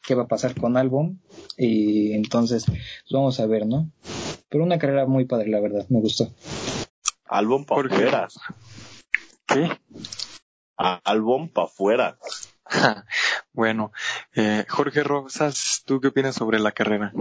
[0.01, 1.21] qué va a pasar con Albon.
[1.57, 2.79] Y entonces pues
[3.11, 3.91] vamos a ver, ¿no?
[4.49, 6.31] Pero una carrera muy padre, la verdad, me gustó.
[7.25, 8.27] Albon pa' afuera.
[9.45, 9.69] ¿Qué?
[10.75, 12.17] Albon pa' afuera.
[13.53, 13.91] bueno,
[14.35, 17.13] eh, Jorge Rosas, ¿tú qué opinas sobre la carrera?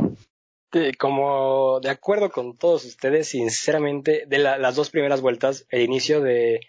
[0.98, 6.60] como de acuerdo con todos ustedes, sinceramente, de las dos primeras vueltas, el inicio de,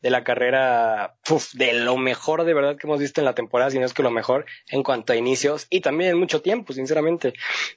[0.00, 1.16] de la carrera,
[1.54, 4.02] de lo mejor de verdad que hemos visto en la temporada, si no es que
[4.02, 7.34] lo mejor en cuanto a inicios y también en mucho tiempo, sinceramente.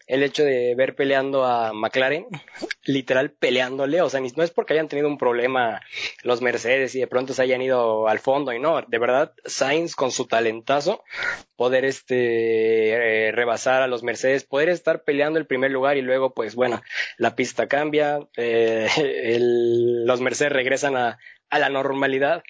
[0.08, 2.28] El hecho de ver peleando a McLaren,
[2.84, 5.82] literal peleándole, o sea, no es porque hayan tenido un problema
[6.24, 9.96] los Mercedes y de pronto se hayan ido al fondo y no, de verdad, Sainz
[9.96, 11.04] con su talentazo,
[11.56, 16.34] poder este eh, rebasar a los Mercedes, poder estar peleando el primer lugar y luego,
[16.34, 16.82] pues bueno,
[17.18, 18.88] la pista cambia, eh,
[19.40, 21.18] los Mercedes regresan a,
[21.52, 22.44] a la normalidad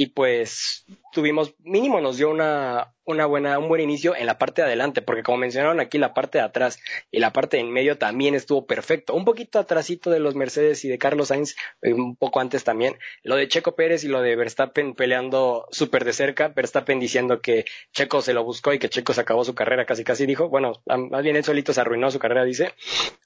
[0.00, 4.62] y pues tuvimos, mínimo nos dio una, una buena, un buen inicio en la parte
[4.62, 6.78] de adelante, porque como mencionaron aquí, la parte de atrás
[7.10, 9.12] y la parte de en medio también estuvo perfecto.
[9.12, 12.96] Un poquito atrásito de los Mercedes y de Carlos Sainz, eh, un poco antes también.
[13.24, 17.66] Lo de Checo Pérez y lo de Verstappen peleando súper de cerca, Verstappen diciendo que
[17.92, 20.80] Checo se lo buscó y que Checo se acabó su carrera, casi casi dijo, bueno,
[20.86, 22.72] más bien él solito se arruinó su carrera, dice,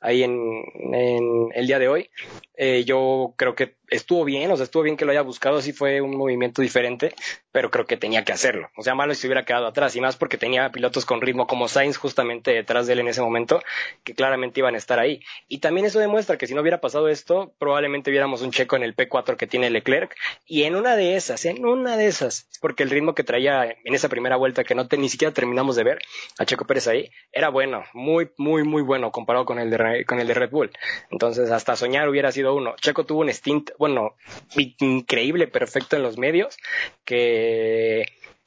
[0.00, 2.10] ahí en, en el día de hoy.
[2.56, 5.72] Eh, yo creo que estuvo bien, o sea, estuvo bien que lo haya buscado, sí
[5.72, 7.14] fue un movimiento diferente,
[7.52, 8.70] pero creo que tenía que hacerlo.
[8.76, 11.46] O sea, malo si se hubiera quedado atrás, y más porque tenía pilotos con ritmo
[11.46, 13.62] como Sainz justamente detrás de él en ese momento,
[14.02, 15.20] que claramente iban a estar ahí.
[15.46, 18.82] Y también eso demuestra que si no hubiera pasado esto, probablemente viéramos un checo en
[18.82, 22.82] el P4 que tiene Leclerc, y en una de esas, en una de esas, porque
[22.82, 25.98] el ritmo que traía en esa primera vuelta que no ni siquiera terminamos de ver
[26.38, 30.20] a Checo Pérez ahí, era bueno, muy, muy, muy bueno comparado con el de, con
[30.20, 30.70] el de Red Bull.
[31.10, 32.74] Entonces, hasta soñar hubiera sido uno.
[32.80, 34.16] Checo tuvo un stint, bueno,
[34.56, 36.53] increíble, perfecto en los medios,
[37.04, 38.04] que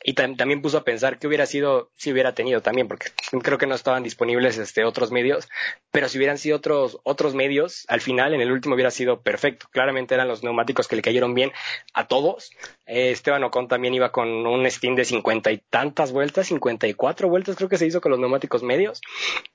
[0.10, 3.10] y también puso a pensar qué hubiera sido si hubiera tenido también, porque
[3.44, 5.50] creo que no estaban disponibles este, otros medios,
[5.92, 9.68] pero si hubieran sido otros, otros medios, al final, en el último hubiera sido perfecto.
[9.70, 11.52] Claramente eran los neumáticos que le cayeron bien
[11.94, 12.52] a todos.
[12.86, 16.94] Eh, Esteban Ocon también iba con un Steam de cincuenta y tantas vueltas, cincuenta y
[16.94, 19.02] cuatro vueltas creo que se hizo con los neumáticos medios.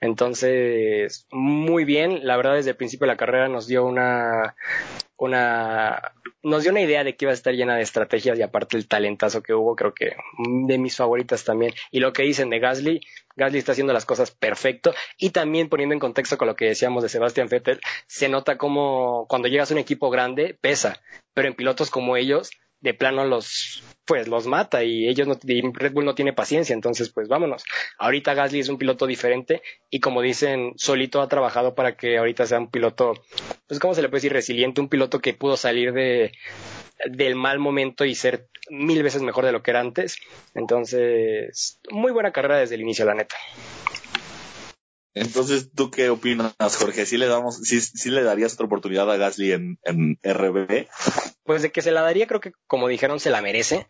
[0.03, 2.27] Entonces, muy bien.
[2.27, 4.55] La verdad, desde el principio de la carrera nos dio una,
[5.17, 8.77] una nos dio una idea de que iba a estar llena de estrategias y aparte
[8.77, 11.73] el talentazo que hubo, creo que de mis favoritas también.
[11.91, 13.01] Y lo que dicen de Gasly,
[13.37, 17.03] Gasly está haciendo las cosas perfecto y también poniendo en contexto con lo que decíamos
[17.03, 21.01] de Sebastian Vettel, se nota como cuando llegas a un equipo grande pesa,
[21.35, 25.39] pero en pilotos como ellos de plano los pues los mata y ellos no
[25.73, 27.65] Red Bull no tiene paciencia, entonces pues vámonos.
[27.99, 32.45] Ahorita Gasly es un piloto diferente y como dicen, solito ha trabajado para que ahorita
[32.47, 33.15] sea un piloto,
[33.69, 36.33] pues cómo se le puede decir resiliente, un piloto que pudo salir de
[37.11, 40.17] del mal momento y ser mil veces mejor de lo que era antes.
[40.55, 43.37] Entonces, muy buena carrera desde el inicio, la neta.
[45.15, 47.05] Entonces, ¿tú qué opinas, Jorge?
[47.05, 50.87] ¿Sí le damos, sí, sí le darías otra oportunidad a Gasly en, en RB?
[51.45, 53.87] pues de que se la daría, creo que como dijeron, se la merece.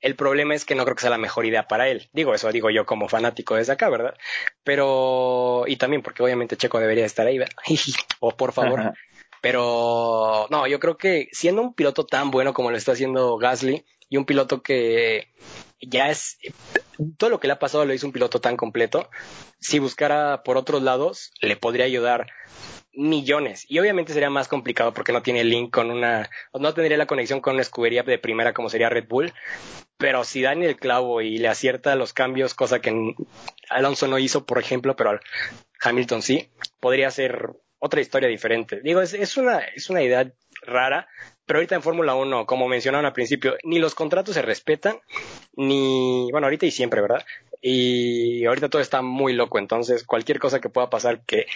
[0.00, 2.08] El problema es que no creo que sea la mejor idea para él.
[2.12, 4.14] Digo, eso digo yo como fanático desde acá, ¿verdad?
[4.62, 7.54] Pero, y también porque obviamente Checo debería estar ahí, ¿verdad?
[8.20, 8.94] o por favor.
[9.44, 13.84] Pero, no, yo creo que siendo un piloto tan bueno como lo está haciendo Gasly
[14.08, 15.34] y un piloto que
[15.82, 16.38] ya es,
[17.18, 19.10] todo lo que le ha pasado lo hizo un piloto tan completo,
[19.60, 22.26] si buscara por otros lados, le podría ayudar
[22.94, 23.66] millones.
[23.68, 27.42] Y obviamente sería más complicado porque no tiene link con una, no tendría la conexión
[27.42, 29.34] con una escudería de primera como sería Red Bull.
[29.98, 33.14] Pero si dan el clavo y le acierta los cambios, cosa que
[33.68, 35.20] Alonso no hizo, por ejemplo, pero
[35.82, 36.48] Hamilton sí,
[36.80, 37.50] podría ser
[37.84, 38.80] otra historia diferente.
[38.82, 40.32] Digo, es, es una, es una idea
[40.62, 41.06] rara,
[41.44, 44.96] pero ahorita en Fórmula 1, como mencionaron al principio, ni los contratos se respetan,
[45.54, 47.22] ni, bueno, ahorita y siempre, ¿verdad?
[47.60, 51.46] Y ahorita todo está muy loco, entonces cualquier cosa que pueda pasar que,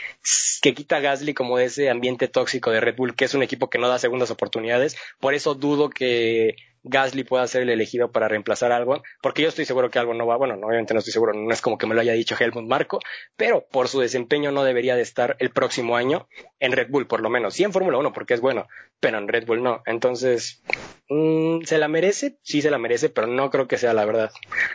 [0.61, 3.43] que quita a Gasly como de ese ambiente tóxico de Red Bull, que es un
[3.43, 8.11] equipo que no da segundas oportunidades, por eso dudo que Gasly pueda ser el elegido
[8.11, 10.99] para reemplazar a Albon, porque yo estoy seguro que Albon no va, bueno, obviamente no
[10.99, 13.01] estoy seguro, no es como que me lo haya dicho Helmut Marco,
[13.37, 16.29] pero por su desempeño no debería de estar el próximo año
[16.61, 18.69] en Red Bull, por lo menos, sí en Fórmula 1 porque es bueno,
[19.01, 20.63] pero en Red Bull no, entonces,
[21.09, 22.39] mmm, ¿se la merece?
[22.43, 24.31] Sí se la merece, pero no creo que sea la verdad,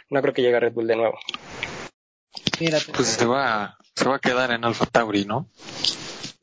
[0.09, 1.17] no creo que llegue a Red Bull de nuevo.
[2.95, 5.49] pues se va, se va a quedar en Alfa Tauri, ¿no?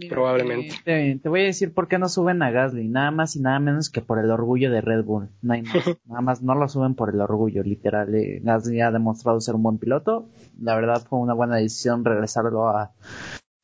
[0.08, 0.74] Probablemente.
[0.84, 3.90] Te, voy a decir por qué no suben a Gasly, nada más y nada menos
[3.90, 5.28] que por el orgullo de Red Bull.
[5.42, 5.62] No hay
[6.06, 8.14] nada más no lo suben por el orgullo, literal.
[8.14, 10.28] Eh, Gasly ha demostrado ser un buen piloto.
[10.60, 12.92] La verdad fue una buena decisión regresarlo a,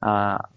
[0.00, 0.50] a,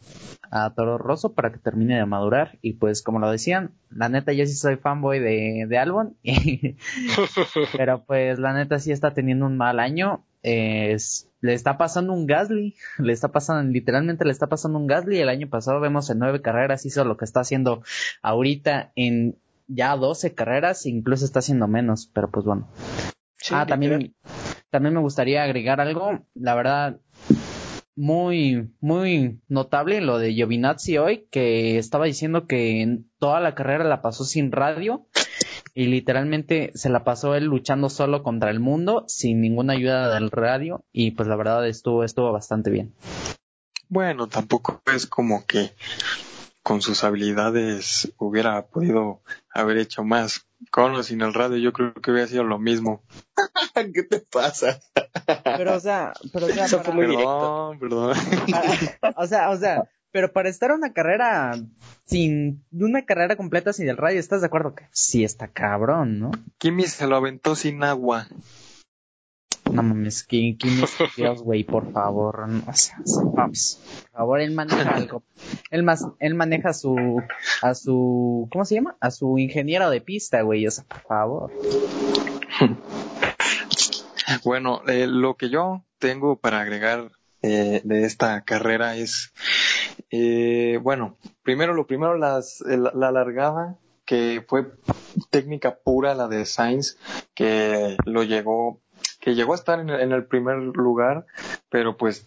[0.51, 2.57] a Toro Rosso para que termine de madurar.
[2.61, 6.17] Y pues, como lo decían, la neta, yo sí soy fanboy de, de Albon.
[7.77, 10.25] pero pues, la neta, sí está teniendo un mal año.
[10.41, 15.19] Es, le está pasando un Gasly, le está pasando, literalmente le está pasando un Gasly.
[15.19, 17.83] El año pasado vemos en nueve carreras hizo lo que está haciendo
[18.21, 19.37] ahorita en
[19.67, 22.67] ya doce carreras, incluso está haciendo menos, pero pues bueno.
[23.51, 24.15] ah, también,
[24.69, 26.19] también me gustaría agregar algo.
[26.33, 26.99] La verdad,
[27.99, 33.83] muy, muy notable lo de Giovinazzi hoy, que estaba diciendo que en toda la carrera
[33.83, 35.05] la pasó sin radio
[35.73, 40.31] y literalmente se la pasó él luchando solo contra el mundo sin ninguna ayuda del
[40.31, 42.93] radio y pues la verdad estuvo estuvo bastante bien.
[43.87, 45.73] Bueno, tampoco es como que
[46.61, 50.45] con sus habilidades hubiera podido haber hecho más.
[50.71, 53.01] Con o sin el radio yo creo que hubiera sido lo mismo.
[53.93, 54.79] ¿Qué te pasa?
[55.43, 58.17] Pero o sea, pero o sea, Perdón, perdón.
[59.15, 61.57] o sea, o sea, pero para estar una carrera
[62.05, 66.31] sin una carrera completa sin el radio, ¿estás de acuerdo que sí está cabrón, no?
[66.57, 68.27] Kimi se lo aventó sin agua.
[69.71, 70.57] No mames, Kimi,
[71.17, 73.51] Dios, güey, por favor, o sea, por
[74.11, 75.21] favor, él maneja algo.
[75.69, 77.21] Él más, él maneja su,
[77.61, 78.97] a su, ¿cómo se llama?
[78.99, 81.51] A su ingeniero de pista, güey, o sea, por favor.
[84.43, 89.33] Bueno, eh, lo que yo tengo para agregar eh, de esta carrera es,
[90.09, 94.71] eh, bueno, primero lo primero, las, la, la largada que fue
[95.29, 96.97] técnica pura la de Sainz,
[97.35, 98.81] que lo llegó
[99.19, 101.25] que llegó a estar en, el primer lugar,
[101.69, 102.25] pero pues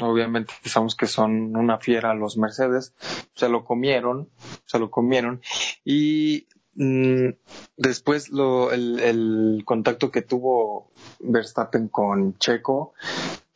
[0.00, 2.94] obviamente sabemos que son una fiera los Mercedes,
[3.34, 4.28] se lo comieron,
[4.64, 5.42] se lo comieron.
[5.84, 7.28] Y mm,
[7.76, 10.90] después lo, el, contacto que tuvo
[11.20, 12.94] Verstappen con Checo,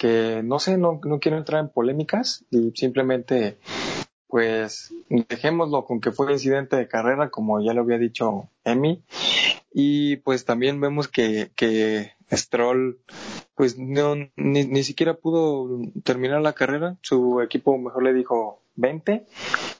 [0.05, 3.57] que no sé, no, no quiero entrar en polémicas y simplemente
[4.26, 9.02] pues dejémoslo con que fue incidente de carrera, como ya lo había dicho Emi.
[9.72, 12.98] Y pues también vemos que, que Stroll
[13.54, 16.96] pues no, ni, ni siquiera pudo terminar la carrera.
[17.02, 19.26] Su equipo mejor le dijo 20.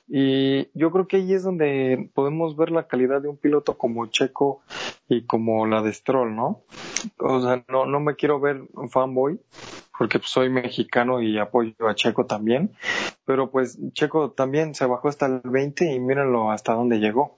[0.07, 4.05] Y yo creo que ahí es donde podemos ver la calidad de un piloto como
[4.07, 4.61] Checo
[5.09, 6.63] y como la de Stroll, ¿no?
[7.19, 9.39] O sea, no, no me quiero ver fanboy,
[9.97, 12.71] porque soy mexicano y apoyo a Checo también,
[13.25, 17.37] pero pues Checo también se bajó hasta el 20 y mírenlo hasta dónde llegó.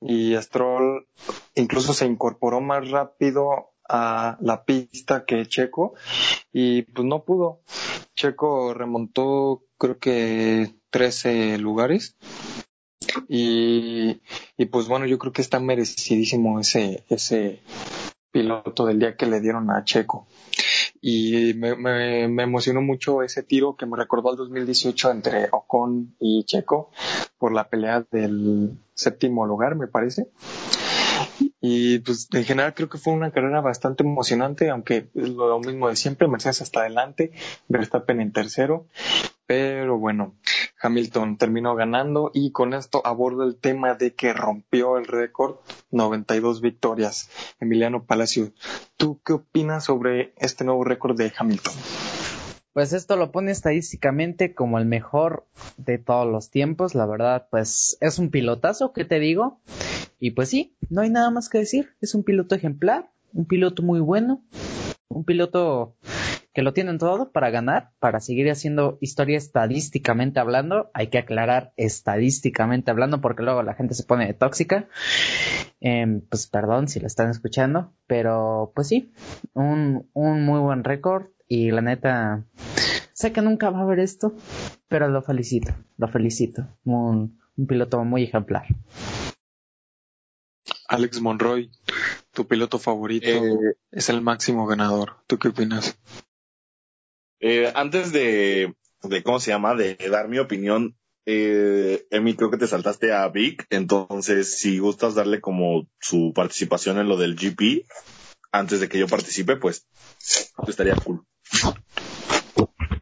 [0.00, 1.06] Y Stroll
[1.54, 5.94] incluso se incorporó más rápido a la pista que Checo
[6.52, 7.60] y pues no pudo.
[8.14, 12.16] Checo remontó creo que 13 lugares
[13.28, 14.20] y,
[14.56, 17.60] y pues bueno yo creo que está merecidísimo ese, ese
[18.30, 20.26] piloto del día que le dieron a Checo
[21.06, 26.16] y me, me, me, emocionó mucho ese tiro que me recordó al 2018 entre Ocon
[26.18, 26.90] y Checo
[27.36, 30.30] por la pelea del séptimo lugar, me parece.
[31.66, 35.88] Y pues en general creo que fue una carrera bastante emocionante, aunque es lo mismo
[35.88, 37.32] de siempre, Mercedes hasta adelante,
[37.68, 38.86] Verstappen en tercero.
[39.46, 40.34] Pero bueno,
[40.82, 45.56] Hamilton terminó ganando y con esto abordo el tema de que rompió el récord
[45.90, 47.30] 92 victorias.
[47.58, 48.52] Emiliano Palacio,
[48.98, 51.72] ¿tú qué opinas sobre este nuevo récord de Hamilton?
[52.74, 55.46] Pues esto lo pone estadísticamente como el mejor
[55.78, 56.94] de todos los tiempos.
[56.94, 59.60] La verdad, pues es un pilotazo, ¿qué te digo?
[60.18, 61.90] Y pues sí, no hay nada más que decir.
[62.00, 64.44] Es un piloto ejemplar, un piloto muy bueno,
[65.08, 65.96] un piloto
[66.54, 70.90] que lo tienen todo para ganar, para seguir haciendo historia estadísticamente hablando.
[70.94, 74.88] Hay que aclarar estadísticamente hablando porque luego la gente se pone tóxica.
[75.80, 79.12] Em, pues perdón si lo están escuchando, pero pues sí,
[79.52, 82.44] un, un muy buen récord y la neta,
[83.12, 84.34] sé que nunca va a ver esto,
[84.88, 86.68] pero lo felicito, lo felicito.
[86.84, 87.36] Un
[87.68, 88.64] piloto muy ejemplar.
[90.94, 91.70] Alex Monroy,
[92.32, 95.16] tu piloto favorito, Eh, es el máximo ganador.
[95.26, 95.98] ¿Tú qué opinas?
[97.40, 99.74] Eh, antes de, de, ¿cómo se llama?
[99.74, 105.14] De dar mi opinión, eh, Emi, creo que te saltaste a Vic, entonces si gustas
[105.14, 107.86] darle como su participación en lo del GP,
[108.52, 109.86] antes de que yo participe, pues
[110.66, 111.24] estaría cool.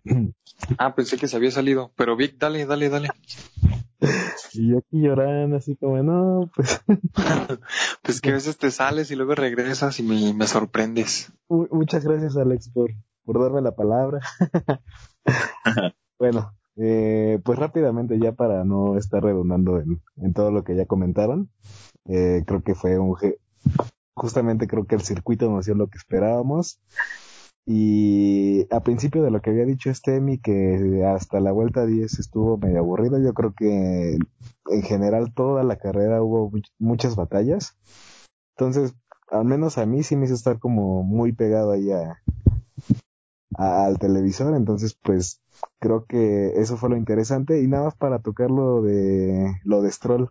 [0.78, 3.08] Ah, pensé que se había salido, pero Vic, dale, dale, dale.
[4.54, 6.82] Y yo aquí llorando, así como, no, pues,
[8.02, 11.32] Pues que a veces te sales y luego regresas y me, me sorprendes.
[11.48, 12.90] mu- muchas gracias, Alex, por,
[13.24, 14.20] por darme la palabra.
[16.18, 20.86] bueno, eh, pues rápidamente, ya para no estar redundando en, en todo lo que ya
[20.86, 21.50] comentaron,
[22.06, 23.16] eh, creo que fue un,
[24.14, 26.80] justamente creo que el circuito nos dio lo que esperábamos.
[27.64, 32.18] Y a principio de lo que había dicho este Emi, que hasta la vuelta 10
[32.18, 34.14] estuvo medio aburrido, yo creo que
[34.70, 37.76] en general toda la carrera hubo much- muchas batallas.
[38.56, 38.94] Entonces,
[39.30, 42.18] al menos a mí sí me hizo estar como muy pegado ahí a,
[43.56, 44.54] a- al televisor.
[44.56, 45.40] Entonces, pues
[45.78, 47.62] creo que eso fue lo interesante.
[47.62, 50.30] Y nada más para tocar lo de, lo de Stroll.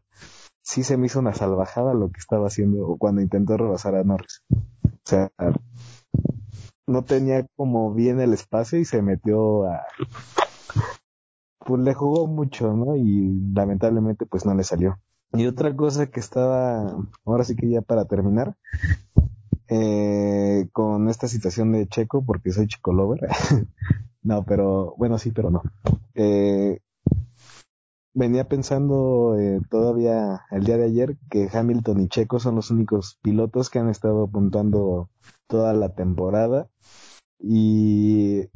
[0.64, 4.44] Sí se me hizo una salvajada lo que estaba haciendo cuando intentó rebasar a Norris.
[4.52, 5.32] O sea,
[6.92, 9.82] no tenía como bien el espacio y se metió a...
[11.60, 12.96] Pues le jugó mucho, ¿no?
[12.96, 15.00] Y lamentablemente pues no le salió.
[15.34, 18.56] Y otra cosa que estaba, ahora sí que ya para terminar,
[19.70, 23.22] eh, con esta situación de Checo, porque soy Checo Lover.
[24.24, 25.62] no, pero bueno, sí, pero no.
[26.14, 26.80] Eh,
[28.14, 33.18] venía pensando eh, todavía el día de ayer que Hamilton y Checo son los únicos
[33.22, 35.10] pilotos que han estado apuntando
[35.52, 36.70] toda la temporada
[37.38, 38.48] y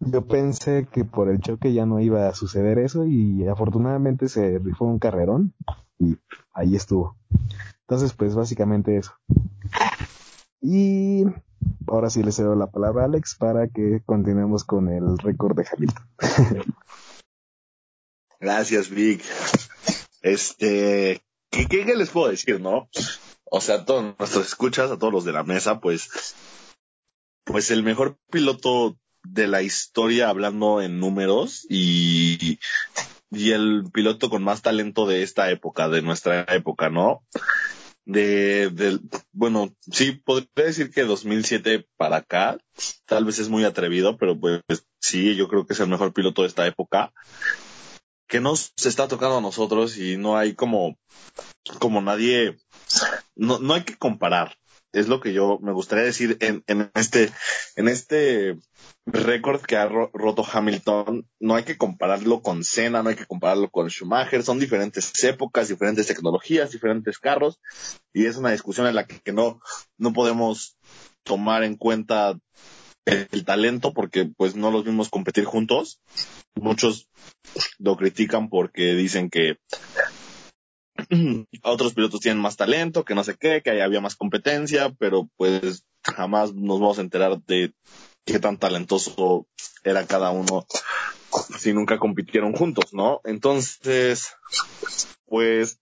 [0.00, 4.58] yo pensé que por el choque ya no iba a suceder eso y afortunadamente se
[4.58, 5.54] rifó un carrerón
[5.98, 6.16] y
[6.54, 7.16] ahí estuvo.
[7.82, 9.12] Entonces, pues básicamente eso.
[10.62, 11.24] Y
[11.86, 15.66] ahora sí le cedo la palabra a Alex para que continuemos con el récord de
[15.70, 16.06] Hamilton.
[18.40, 19.22] Gracias, Vic.
[20.22, 22.88] Este, ¿qué, qué, les puedo decir, no?
[23.50, 26.34] O sea, a todos nuestros escuchas, a todos los de la mesa, pues,
[27.44, 32.58] pues el mejor piloto de la historia hablando en números y,
[33.30, 37.24] y el piloto con más talento de esta época, de nuestra época, ¿no?
[38.04, 39.00] De, del,
[39.32, 42.58] bueno, sí, podría decir que 2007 para acá,
[43.04, 44.62] tal vez es muy atrevido, pero pues
[44.98, 47.12] sí, yo creo que es el mejor piloto de esta época
[48.28, 50.98] que nos está tocando a nosotros y no hay como,
[51.80, 52.58] como nadie,
[53.34, 54.56] no, no hay que comparar.
[54.92, 57.30] Es lo que yo me gustaría decir en, en este,
[57.76, 58.56] en este
[59.04, 61.28] récord que ha ro roto Hamilton.
[61.40, 64.42] No hay que compararlo con Senna, no hay que compararlo con Schumacher.
[64.42, 67.60] Son diferentes épocas, diferentes tecnologías, diferentes carros.
[68.14, 69.60] Y es una discusión en la que, que no,
[69.98, 70.78] no podemos
[71.22, 72.38] tomar en cuenta
[73.08, 76.00] el, talento porque pues no los vimos competir juntos.
[76.54, 77.08] Muchos
[77.78, 79.56] lo critican porque dicen que
[81.62, 85.28] otros pilotos tienen más talento, que no sé qué, que ahí había más competencia, pero
[85.36, 87.72] pues jamás nos vamos a enterar de
[88.24, 89.46] qué tan talentoso
[89.84, 90.66] era cada uno
[91.58, 93.20] si nunca compitieron juntos, ¿no?
[93.24, 94.34] Entonces,
[95.26, 95.78] pues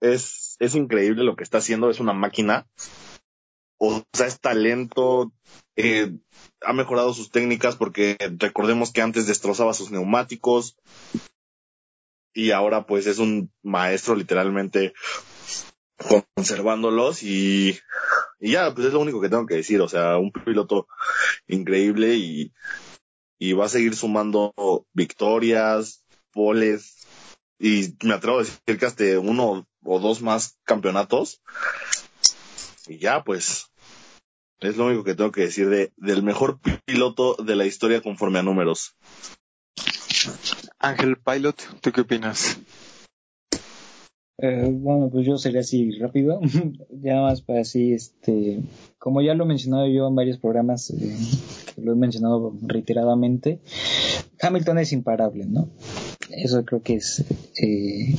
[0.00, 2.66] es, es increíble lo que está haciendo, es una máquina,
[3.78, 5.32] o sea, es talento,
[5.76, 6.12] eh,
[6.62, 10.76] ha mejorado sus técnicas porque recordemos que antes destrozaba sus neumáticos
[12.32, 14.94] y ahora pues es un maestro literalmente
[16.36, 17.78] conservándolos y,
[18.38, 20.86] y ya, pues es lo único que tengo que decir, o sea, un piloto
[21.46, 22.52] increíble y,
[23.38, 24.54] y va a seguir sumando
[24.92, 27.06] victorias, poles
[27.58, 31.40] y me atrevo a decir que hasta uno o dos más campeonatos
[32.88, 33.70] y ya pues
[34.60, 38.38] es lo único que tengo que decir de, del mejor piloto de la historia conforme
[38.38, 38.96] a números.
[40.78, 42.58] Ángel Pilot, ¿tú qué opinas?
[44.38, 46.40] Eh, bueno, pues yo sería así rápido,
[46.90, 48.60] ya más para así, este,
[48.98, 51.16] como ya lo he mencionado yo en varios programas, eh,
[51.78, 53.60] lo he mencionado reiteradamente,
[54.42, 55.70] Hamilton es imparable, ¿no?
[56.30, 57.24] Eso creo que es
[57.62, 58.14] eh,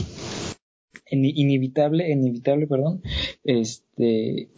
[1.11, 3.01] inevitable, inevitable, perdón,
[3.43, 4.49] este,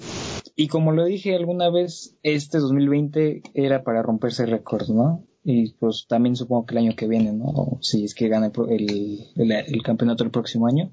[0.56, 5.26] y como lo dije alguna vez, este 2020 era para romperse récords, ¿no?
[5.44, 7.80] y pues también supongo que el año que viene, ¿no?
[7.82, 10.92] si es que gana el, el, campeonato el próximo año.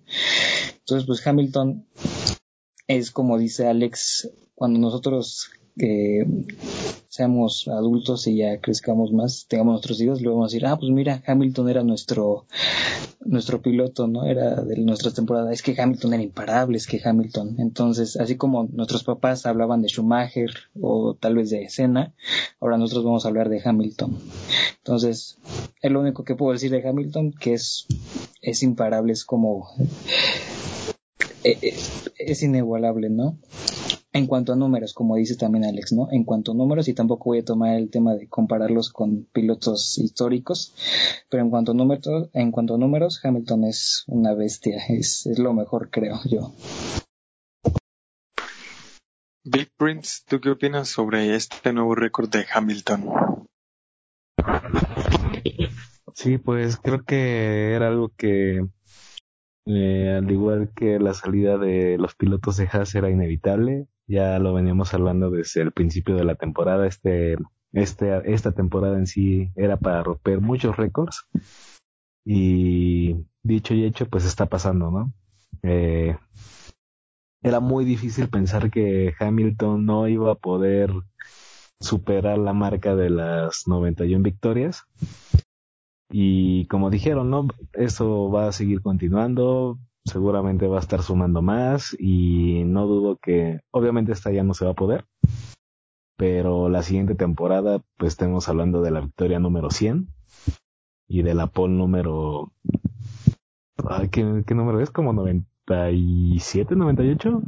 [0.78, 1.84] Entonces, pues Hamilton
[2.86, 6.26] es como dice Alex, cuando nosotros eh,
[7.08, 10.90] seamos adultos y ya crezcamos más, tengamos nuestros hijos, luego vamos a decir, ah, pues
[10.90, 12.46] mira, Hamilton era nuestro,
[13.24, 14.26] nuestro piloto, ¿no?
[14.26, 15.52] Era de nuestra temporada.
[15.52, 17.56] Es que Hamilton era imparable, es que Hamilton.
[17.58, 20.50] Entonces, así como nuestros papás hablaban de Schumacher
[20.80, 22.14] o tal vez de Senna,
[22.60, 24.18] ahora nosotros vamos a hablar de Hamilton.
[24.78, 25.38] Entonces,
[25.80, 27.86] es lo único que puedo decir de Hamilton, que es,
[28.40, 29.68] es imparable, es como,
[31.44, 31.76] eh, eh,
[32.18, 33.38] es inigualable, ¿no?
[34.16, 36.08] En cuanto a números, como dice también Alex, ¿no?
[36.10, 39.98] En cuanto a números, y tampoco voy a tomar el tema de compararlos con pilotos
[39.98, 40.74] históricos,
[41.28, 45.38] pero en cuanto a números, en cuanto a números, Hamilton es una bestia, es, es
[45.38, 46.54] lo mejor, creo yo.
[49.44, 53.04] Big Prince, ¿tú qué opinas sobre este nuevo récord de Hamilton?
[56.14, 58.66] Sí, pues creo que era algo que,
[59.66, 64.54] eh, al igual que la salida de los pilotos de Haas, era inevitable ya lo
[64.54, 66.86] veníamos hablando desde el principio de la temporada.
[66.86, 67.36] Este,
[67.72, 71.26] este, esta temporada en sí era para romper muchos récords.
[72.24, 75.12] Y dicho y hecho, pues está pasando, ¿no?
[75.62, 76.16] Eh,
[77.42, 80.90] era muy difícil pensar que Hamilton no iba a poder
[81.80, 84.84] superar la marca de las 91 victorias.
[86.10, 87.48] Y como dijeron, ¿no?
[87.72, 93.60] Eso va a seguir continuando seguramente va a estar sumando más y no dudo que
[93.70, 95.04] obviamente esta ya no se va a poder,
[96.16, 100.08] pero la siguiente temporada pues estemos hablando de la victoria número 100
[101.08, 102.52] y de la pole número...
[104.10, 104.90] ¿qué, ¿Qué número es?
[104.90, 107.42] ¿Como 97, 98?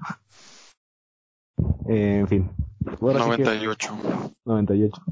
[1.88, 2.50] Eh, en fin.
[3.00, 3.98] 98.
[4.44, 5.02] 98.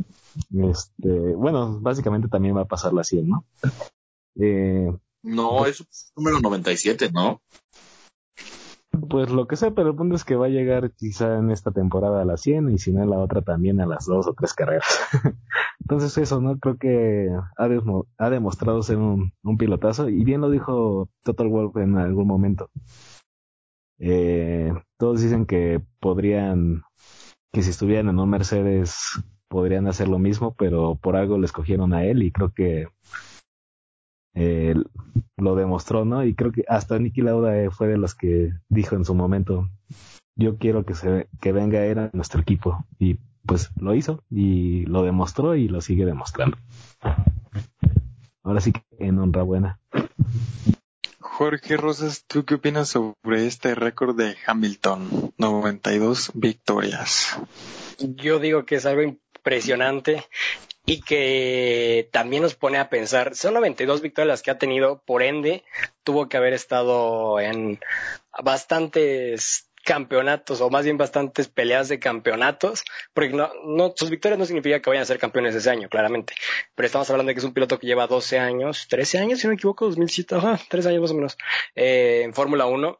[0.71, 3.45] Este, bueno, básicamente también va a pasar la 100, ¿no?
[4.39, 4.93] Eh,
[5.27, 5.85] no, es
[6.17, 7.43] número 97, ¿no?
[9.11, 11.71] Pues lo que sé, pero el punto es que va a llegar quizá en esta
[11.71, 14.35] temporada a las 100 y si no en la otra también a las dos o
[14.35, 14.87] tres carreras.
[15.81, 16.59] Entonces eso, ¿no?
[16.59, 22.27] Creo que ha, demostrado ser un, pilotazo y bien lo dijo Total Wolf en algún
[22.27, 22.71] momento.
[23.99, 26.83] Eh, todos dicen que podrían,
[27.53, 31.93] que si estuvieran en un Mercedes podrían hacer lo mismo, pero por algo le escogieron
[31.93, 32.87] a él y creo que
[34.37, 34.75] eh,
[35.39, 36.25] lo demostró, ¿no?
[36.25, 39.69] Y creo que hasta Nicky Lauda eh, fue de los que dijo en su momento,
[40.37, 43.17] yo quiero que se que venga era nuestro equipo y
[43.47, 46.59] pues lo hizo y lo demostró y lo sigue demostrando.
[48.43, 49.81] Ahora sí que en honra buena.
[51.19, 55.33] Jorge Rosas, ¿tú qué opinas sobre este récord de Hamilton?
[55.39, 57.39] 92 victorias.
[57.99, 60.25] Yo digo que es algo impresionante
[60.87, 65.23] y que también nos pone a pensar, son 92 victorias las que ha tenido, por
[65.23, 65.65] ende,
[66.05, 67.81] tuvo que haber estado en
[68.43, 72.85] bastantes campeonatos o más bien bastantes peleas de campeonatos,
[73.15, 76.35] porque no, no, sus victorias no significa que vayan a ser campeones ese año, claramente,
[76.75, 79.47] pero estamos hablando de que es un piloto que lleva 12 años, 13 años, si
[79.47, 81.39] no me equivoco, 2007, ajá, 3 años más o menos,
[81.77, 82.99] eh, en Fórmula 1,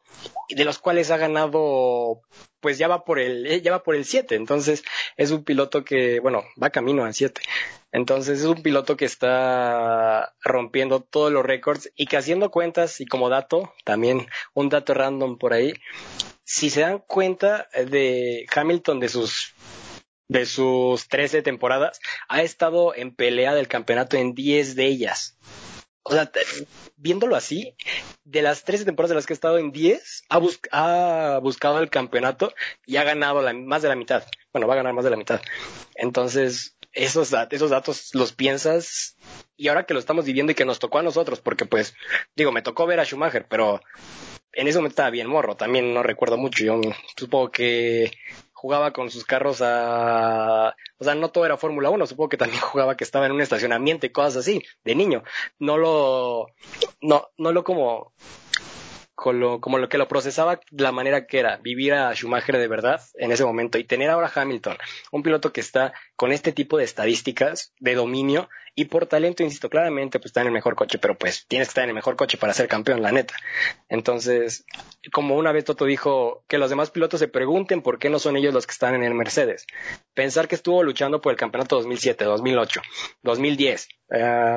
[0.49, 2.21] de los cuales ha ganado
[2.59, 4.35] pues ya va por el, eh, ya va por el 7.
[4.35, 4.83] Entonces
[5.15, 7.41] es un piloto que, bueno, va camino al 7.
[7.91, 13.05] Entonces es un piloto que está rompiendo todos los récords y que haciendo cuentas y
[13.05, 15.73] como dato, también un dato random por ahí,
[16.47, 19.53] si se dan cuenta de Hamilton de sus
[20.29, 25.37] de sus 13 temporadas, ha estado en pelea del campeonato en 10 de ellas.
[26.03, 26.31] O sea,
[26.95, 27.75] viéndolo así,
[28.23, 31.89] de las 13 temporadas de las que ha estado en 10, ha, ha buscado el
[31.89, 32.53] campeonato
[32.85, 34.23] y ha ganado más de la mitad.
[34.53, 35.41] Bueno, va a ganar más de la mitad.
[35.95, 39.17] Entonces, esos, esos datos los piensas
[39.57, 41.93] y ahora que lo estamos viviendo y que nos tocó a nosotros, porque pues,
[42.35, 43.81] digo, me tocó ver a Schumacher, pero
[44.57, 46.81] en ese momento estaba bien morro, también no recuerdo mucho, yo
[47.15, 48.11] supongo que
[48.53, 50.75] jugaba con sus carros a...
[50.97, 53.41] O sea, no todo era Fórmula 1, supongo que también jugaba que estaba en un
[53.41, 55.23] estacionamiento y cosas así, de niño.
[55.59, 56.47] No lo...
[56.99, 58.13] No, no lo como
[59.13, 62.67] con lo, como lo que lo procesaba la manera que era vivir a Schumacher de
[62.67, 64.77] verdad en ese momento y tener ahora Hamilton,
[65.11, 68.47] un piloto que está con este tipo de estadísticas de dominio
[68.79, 71.71] y por talento, insisto, claramente pues está en el mejor coche, pero pues tienes que
[71.71, 73.33] estar en el mejor coche para ser campeón, la neta.
[73.89, 74.65] Entonces,
[75.11, 78.37] como una vez Toto dijo, que los demás pilotos se pregunten por qué no son
[78.37, 79.65] ellos los que están en el Mercedes.
[80.13, 82.81] Pensar que estuvo luchando por el campeonato 2007, 2008,
[83.23, 83.87] 2010,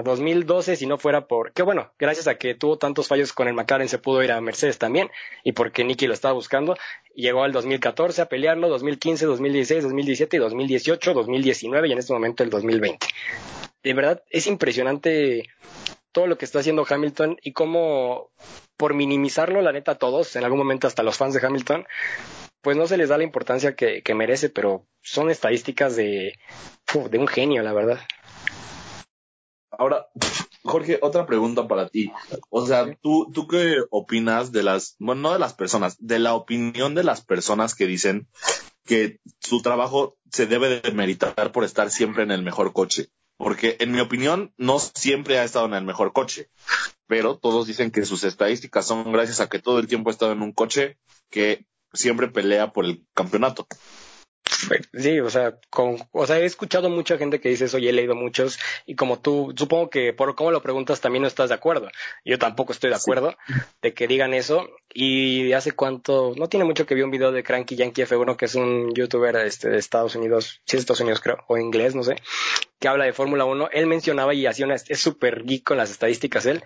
[0.05, 3.55] 2012 si no fuera por, que bueno, gracias a que tuvo tantos fallos con el
[3.55, 5.10] McLaren se pudo ir a Mercedes también
[5.44, 6.76] y porque Nicky lo estaba buscando,
[7.14, 12.44] llegó al 2014 a pelearlo, 2015, 2016, 2017 y 2018, 2019 y en este momento
[12.44, 13.06] el 2020
[13.82, 15.48] de verdad es impresionante
[16.12, 18.31] todo lo que está haciendo Hamilton y cómo,
[18.77, 21.86] por minimizarlo, la neta, a todos, en algún momento hasta los fans de Hamilton,
[22.62, 26.35] pues no se les da la importancia que, merece, pero son estadísticas de,
[27.11, 28.01] de un genio, la verdad.
[29.70, 30.09] Ahora,
[30.62, 32.12] Jorge, otra pregunta para ti.
[32.51, 36.35] O sea, ¿tú, ¿tú qué opinas de las, bueno, no de las personas, de la
[36.35, 38.28] opinión de las personas que dicen
[38.85, 43.09] que su trabajo se debe de meritar por estar siempre en el mejor coche?
[43.40, 46.50] Porque en mi opinión no siempre ha estado en el mejor coche,
[47.06, 50.32] pero todos dicen que sus estadísticas son gracias a que todo el tiempo ha estado
[50.32, 50.98] en un coche
[51.30, 51.64] que
[51.94, 53.66] siempre pelea por el campeonato.
[54.92, 57.94] Sí, o sea, con, o sea, he escuchado mucha gente que dice eso y he
[57.94, 61.54] leído muchos y como tú, supongo que por cómo lo preguntas también no estás de
[61.54, 61.88] acuerdo.
[62.26, 63.38] Yo tampoco estoy de acuerdo
[63.80, 67.42] de que digan eso y hace cuánto, no tiene mucho que vi un video de
[67.42, 71.20] Cranky Yankee F1 que es un youtuber este, de Estados Unidos, sí, de Estados Unidos
[71.20, 72.16] creo, o inglés, no sé,
[72.81, 75.90] que habla de Fórmula 1, él mencionaba y hacía una, es súper geek con las
[75.90, 76.65] estadísticas él,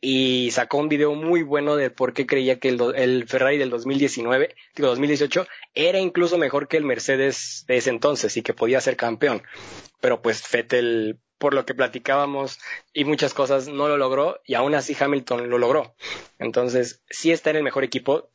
[0.00, 3.70] y sacó un video muy bueno de por qué creía que el, el, Ferrari del
[3.70, 8.80] 2019, digo 2018, era incluso mejor que el Mercedes de ese entonces y que podía
[8.80, 9.42] ser campeón.
[10.00, 12.60] Pero pues Vettel, por lo que platicábamos
[12.92, 15.96] y muchas cosas, no lo logró y aún así Hamilton lo logró.
[16.38, 18.30] Entonces, sí está en el mejor equipo,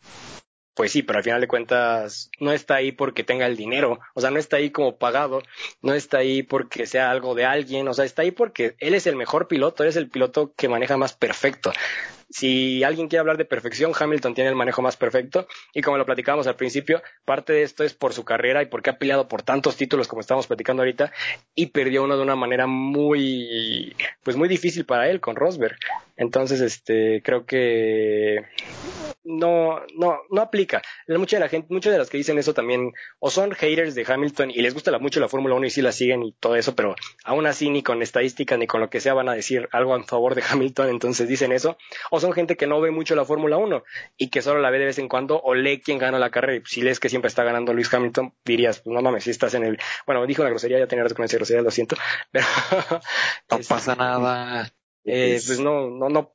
[0.73, 4.22] pues sí, pero al final de cuentas no está ahí porque tenga el dinero, o
[4.22, 5.43] sea, no está ahí como pagado,
[5.81, 9.07] no está ahí porque sea algo de alguien, o sea, está ahí porque él es
[9.07, 11.73] el mejor piloto, él es el piloto que maneja más perfecto.
[12.32, 16.06] Si alguien quiere hablar de perfección, Hamilton tiene el manejo más perfecto y como lo
[16.06, 19.44] platicábamos al principio, parte de esto es por su carrera y porque ha peleado por
[19.44, 21.12] tantos títulos como estamos platicando ahorita
[21.56, 25.78] y perdió uno de una manera muy, pues muy difícil para él con Rosberg.
[26.16, 28.45] Entonces, este, creo que
[29.24, 30.82] no, no, no aplica.
[31.08, 34.06] Mucha de la gente, muchos de las que dicen eso también, o son haters de
[34.08, 36.76] Hamilton y les gusta mucho la Fórmula 1 y sí la siguen y todo eso,
[36.76, 39.95] pero aún así ni con estadísticas ni con lo que sea van a decir algo
[39.95, 41.78] en favor de Hamilton, entonces dicen eso,
[42.10, 43.84] o son gente que no ve mucho la Fórmula 1
[44.18, 46.56] y que solo la ve de vez en cuando o lee quién gana la carrera
[46.56, 49.53] y si lees que siempre está ganando Luis Hamilton, dirías, pues no mames, si estás
[49.56, 51.95] en el, bueno, dijo una grosería, ya tenía con esa grosería, lo siento,
[52.31, 52.45] pero
[53.49, 54.72] no pasa nada.
[55.03, 56.34] Eh, pues no, no, no,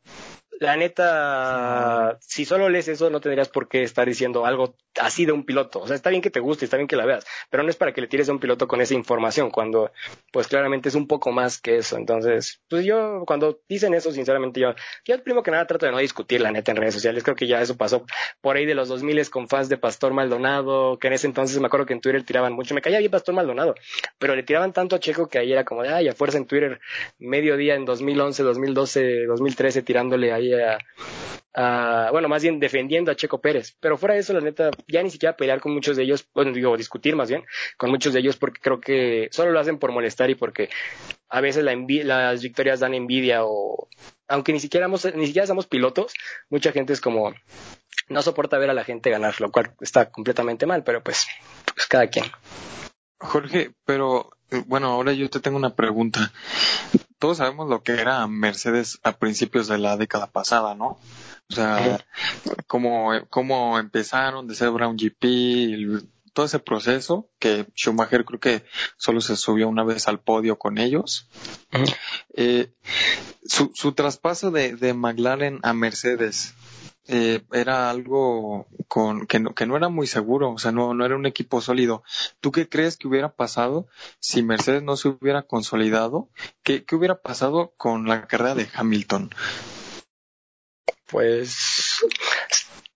[0.61, 5.33] la neta, si solo lees eso, no tendrías por qué estar diciendo algo así de
[5.33, 5.81] un piloto.
[5.81, 7.77] O sea, está bien que te guste, está bien que la veas, pero no es
[7.77, 9.93] para que le tires a un piloto con esa información, cuando,
[10.33, 11.97] pues claramente es un poco más que eso.
[11.97, 14.75] Entonces, pues yo, cuando dicen eso, sinceramente, yo,
[15.05, 17.23] yo primero que nada trato de no discutir la neta en redes sociales.
[17.23, 18.07] Creo que ya eso pasó
[18.41, 21.67] por ahí de los 2000 con fans de Pastor Maldonado, que en ese entonces me
[21.67, 22.75] acuerdo que en Twitter tiraban mucho.
[22.75, 23.75] Me caía bien Pastor Maldonado,
[24.19, 26.47] pero le tiraban tanto a Checo que ahí era como de, ay, a fuerza en
[26.47, 26.81] Twitter,
[27.19, 30.46] medio día en 2011, 2012, 2013, tirándole ahí
[32.13, 33.77] bueno, más bien defendiendo a Checo Pérez.
[33.81, 36.53] Pero fuera de eso, la neta, ya ni siquiera pelear con muchos de ellos, bueno,
[36.53, 37.45] digo, discutir más bien
[37.77, 40.69] con muchos de ellos porque creo que solo lo hacen por molestar y porque
[41.29, 41.75] a veces la
[42.05, 43.89] las victorias dan envidia o,
[44.29, 46.13] aunque ni siquiera, ni siquiera somos pilotos,
[46.51, 47.35] mucha gente es como,
[48.09, 51.27] no soporta ver a la gente ganar, lo cual está completamente mal, pero pues,
[51.75, 52.27] pues cada quien.
[53.19, 56.33] Jorge, pero eh, bueno, ahora yo te tengo una pregunta
[57.19, 60.99] todos sabemos lo que era Mercedes a principios de la década pasada, ¿no?
[61.49, 62.05] O sea,
[62.67, 68.65] cómo, cómo empezaron de ser Brown GP, todo ese proceso, que Schumacher creo que
[68.99, 71.29] solo se subió una vez al podio con ellos.
[72.35, 72.75] eh,
[73.47, 76.55] su, su traspaso de, de McLaren a Mercedes,
[77.09, 81.05] eh, era algo con, que, no, que no era muy seguro, o sea, no, no
[81.05, 82.03] era un equipo sólido.
[82.41, 83.87] ¿Tú qué crees que hubiera pasado
[84.19, 86.29] si Mercedes no se hubiera consolidado?
[86.63, 89.31] ¿Qué, qué hubiera pasado con la carrera de Hamilton?
[91.09, 92.05] Pues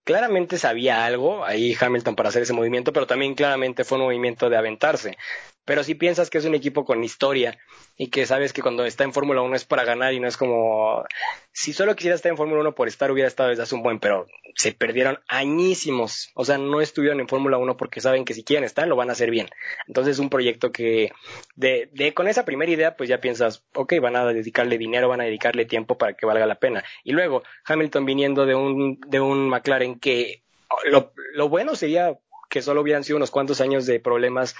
[0.04, 4.50] claramente sabía algo ahí Hamilton para hacer ese movimiento, pero también claramente fue un movimiento
[4.50, 5.16] de aventarse.
[5.64, 7.58] Pero si piensas que es un equipo con historia
[7.96, 10.36] y que sabes que cuando está en Fórmula 1 es para ganar y no es
[10.36, 11.04] como
[11.52, 14.00] si solo quisiera estar en Fórmula 1 por estar hubiera estado desde hace un buen,
[14.00, 14.26] pero
[14.56, 18.64] se perdieron añísimos, o sea, no estuvieron en Fórmula 1 porque saben que si quieren
[18.64, 19.48] estar lo van a hacer bien.
[19.86, 21.12] Entonces es un proyecto que
[21.56, 25.20] de, de con esa primera idea pues ya piensas, ok, van a dedicarle dinero, van
[25.20, 26.84] a dedicarle tiempo para que valga la pena.
[27.04, 30.42] Y luego Hamilton viniendo de un de un McLaren que
[30.84, 32.18] lo, lo bueno sería
[32.50, 34.54] que solo hubieran sido unos cuantos años de problemas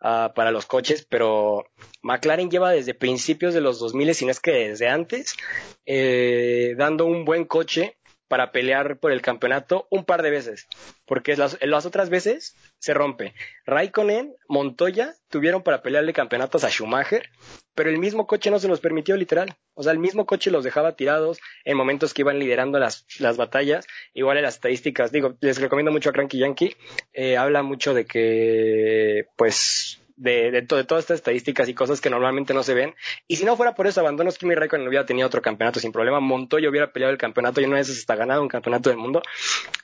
[0.00, 1.66] uh, para los coches, pero
[2.02, 5.36] McLaren lleva desde principios de los 2000, si no es que desde antes,
[5.84, 7.96] eh, dando un buen coche
[8.28, 10.66] para pelear por el campeonato un par de veces,
[11.04, 13.34] porque las, las, otras veces se rompe.
[13.64, 17.30] Raikkonen, Montoya tuvieron para pelearle campeonatos a Schumacher,
[17.74, 19.56] pero el mismo coche no se los permitió literal.
[19.74, 23.36] O sea, el mismo coche los dejaba tirados en momentos que iban liderando las, las
[23.36, 23.86] batallas.
[24.14, 26.76] Igual en las estadísticas, digo, les recomiendo mucho a Cranky Yankee,
[27.12, 32.00] eh, habla mucho de que, pues, de, de, to de, todas estas estadísticas y cosas
[32.00, 32.94] que normalmente no se ven.
[33.28, 36.20] Y si no fuera por eso, abandonos Kimi Raikkonen hubiera tenido otro campeonato sin problema.
[36.20, 39.22] Montoya hubiera peleado el campeonato y una vez hasta ganado un campeonato del mundo.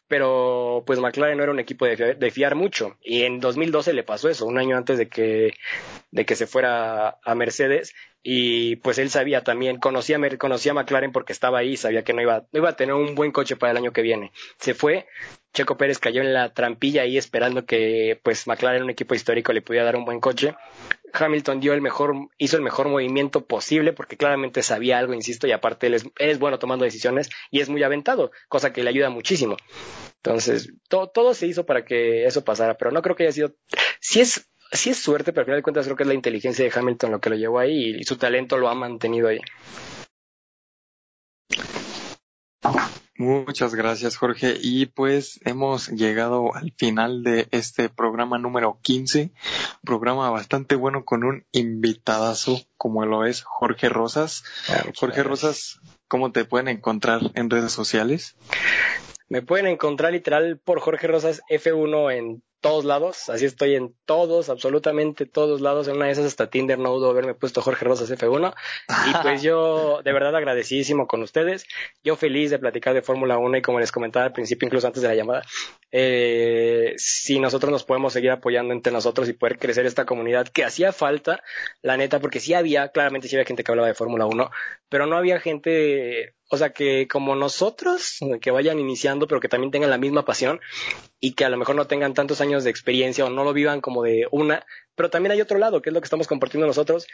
[0.08, 2.96] Pero pues McLaren no era un equipo de fiar, de fiar, mucho.
[3.02, 5.54] Y en 2012 le pasó eso, un año antes de que,
[6.10, 7.94] de que se fuera a Mercedes.
[8.22, 12.22] Y pues él sabía también, conocía, conocía a McLaren porque estaba ahí, sabía que no
[12.22, 14.32] iba, no iba a tener un buen coche para el año que viene.
[14.58, 15.06] Se fue,
[15.52, 19.60] Checo Pérez cayó en la trampilla ahí esperando que pues McLaren, un equipo histórico, le
[19.60, 20.54] pudiera dar un buen coche.
[21.12, 25.52] Hamilton dio el mejor, hizo el mejor movimiento posible porque claramente sabía algo, insisto, y
[25.52, 29.10] aparte él es, es bueno tomando decisiones y es muy aventado, cosa que le ayuda
[29.10, 29.56] muchísimo.
[30.16, 33.54] Entonces, todo, todo se hizo para que eso pasara, pero no creo que haya sido,
[34.00, 36.64] si es, si es suerte, pero al final de cuentas creo que es la inteligencia
[36.64, 39.38] de Hamilton lo que lo llevó ahí y, su talento lo ha mantenido ahí.
[43.18, 44.56] Muchas gracias, Jorge.
[44.60, 49.30] Y pues hemos llegado al final de este programa número 15,
[49.84, 54.42] programa bastante bueno con un invitadazo como lo es Jorge Rosas.
[54.96, 58.34] Jorge Rosas, ¿cómo te pueden encontrar en redes sociales?
[59.32, 64.50] Me pueden encontrar literal por Jorge Rosas F1 en todos lados, así estoy en todos,
[64.50, 68.10] absolutamente todos lados, en una de esas hasta Tinder no dudo haberme puesto Jorge Rosas
[68.10, 68.54] F1
[69.08, 71.64] y pues yo de verdad agradecidísimo con ustedes,
[72.04, 75.00] yo feliz de platicar de Fórmula 1 y como les comentaba al principio, incluso antes
[75.00, 75.42] de la llamada,
[75.90, 80.62] eh, si nosotros nos podemos seguir apoyando entre nosotros y poder crecer esta comunidad que
[80.62, 81.42] hacía falta,
[81.80, 84.50] la neta, porque sí había, claramente sí había gente que hablaba de Fórmula 1,
[84.90, 89.70] pero no había gente o sea, que como nosotros, que vayan iniciando, pero que también
[89.70, 90.60] tengan la misma pasión
[91.18, 93.80] y que a lo mejor no tengan tantos años de experiencia o no lo vivan
[93.80, 97.06] como de una, pero también hay otro lado, que es lo que estamos compartiendo nosotros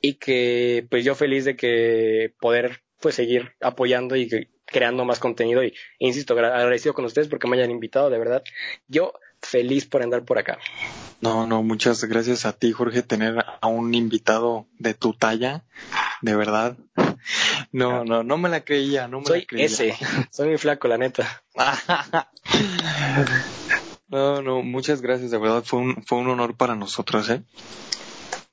[0.00, 5.64] y que pues yo feliz de que poder pues seguir apoyando y creando más contenido
[5.64, 8.44] y, insisto, agradecido con ustedes porque me hayan invitado, de verdad.
[8.86, 9.12] Yo
[9.42, 10.58] feliz por andar por acá.
[11.20, 15.64] No, no, muchas gracias a ti, Jorge, tener a un invitado de tu talla,
[16.22, 16.76] de verdad.
[17.74, 19.66] No, no, no me la creía, no me Soy la creía.
[19.66, 19.96] ese,
[20.30, 21.42] soy muy flaco, la neta.
[24.06, 27.42] no, no, muchas gracias, de verdad, fue un, fue un honor para nosotros, ¿eh?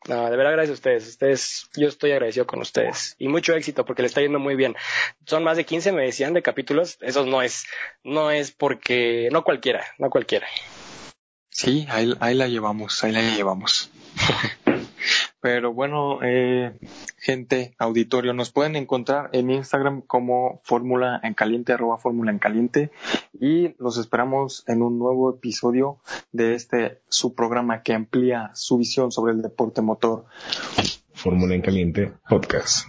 [0.07, 1.07] No, de verdad gracias a ustedes.
[1.07, 3.15] Ustedes, yo estoy agradecido con ustedes.
[3.19, 4.75] Y mucho éxito porque le está yendo muy bien.
[5.27, 6.97] Son más de 15, me decían, de capítulos.
[7.01, 7.67] Eso no es,
[8.03, 10.47] no es porque, no cualquiera, no cualquiera.
[11.51, 13.91] Sí, ahí, ahí la llevamos, ahí la llevamos.
[15.41, 16.77] Pero bueno, eh,
[17.17, 22.91] gente, auditorio, nos pueden encontrar en Instagram como Fórmula en Caliente, arroba Fórmula en Caliente,
[23.39, 25.97] y los esperamos en un nuevo episodio
[26.31, 30.25] de este su programa que amplía su visión sobre el deporte motor.
[31.13, 32.85] Fórmula en Caliente Podcast.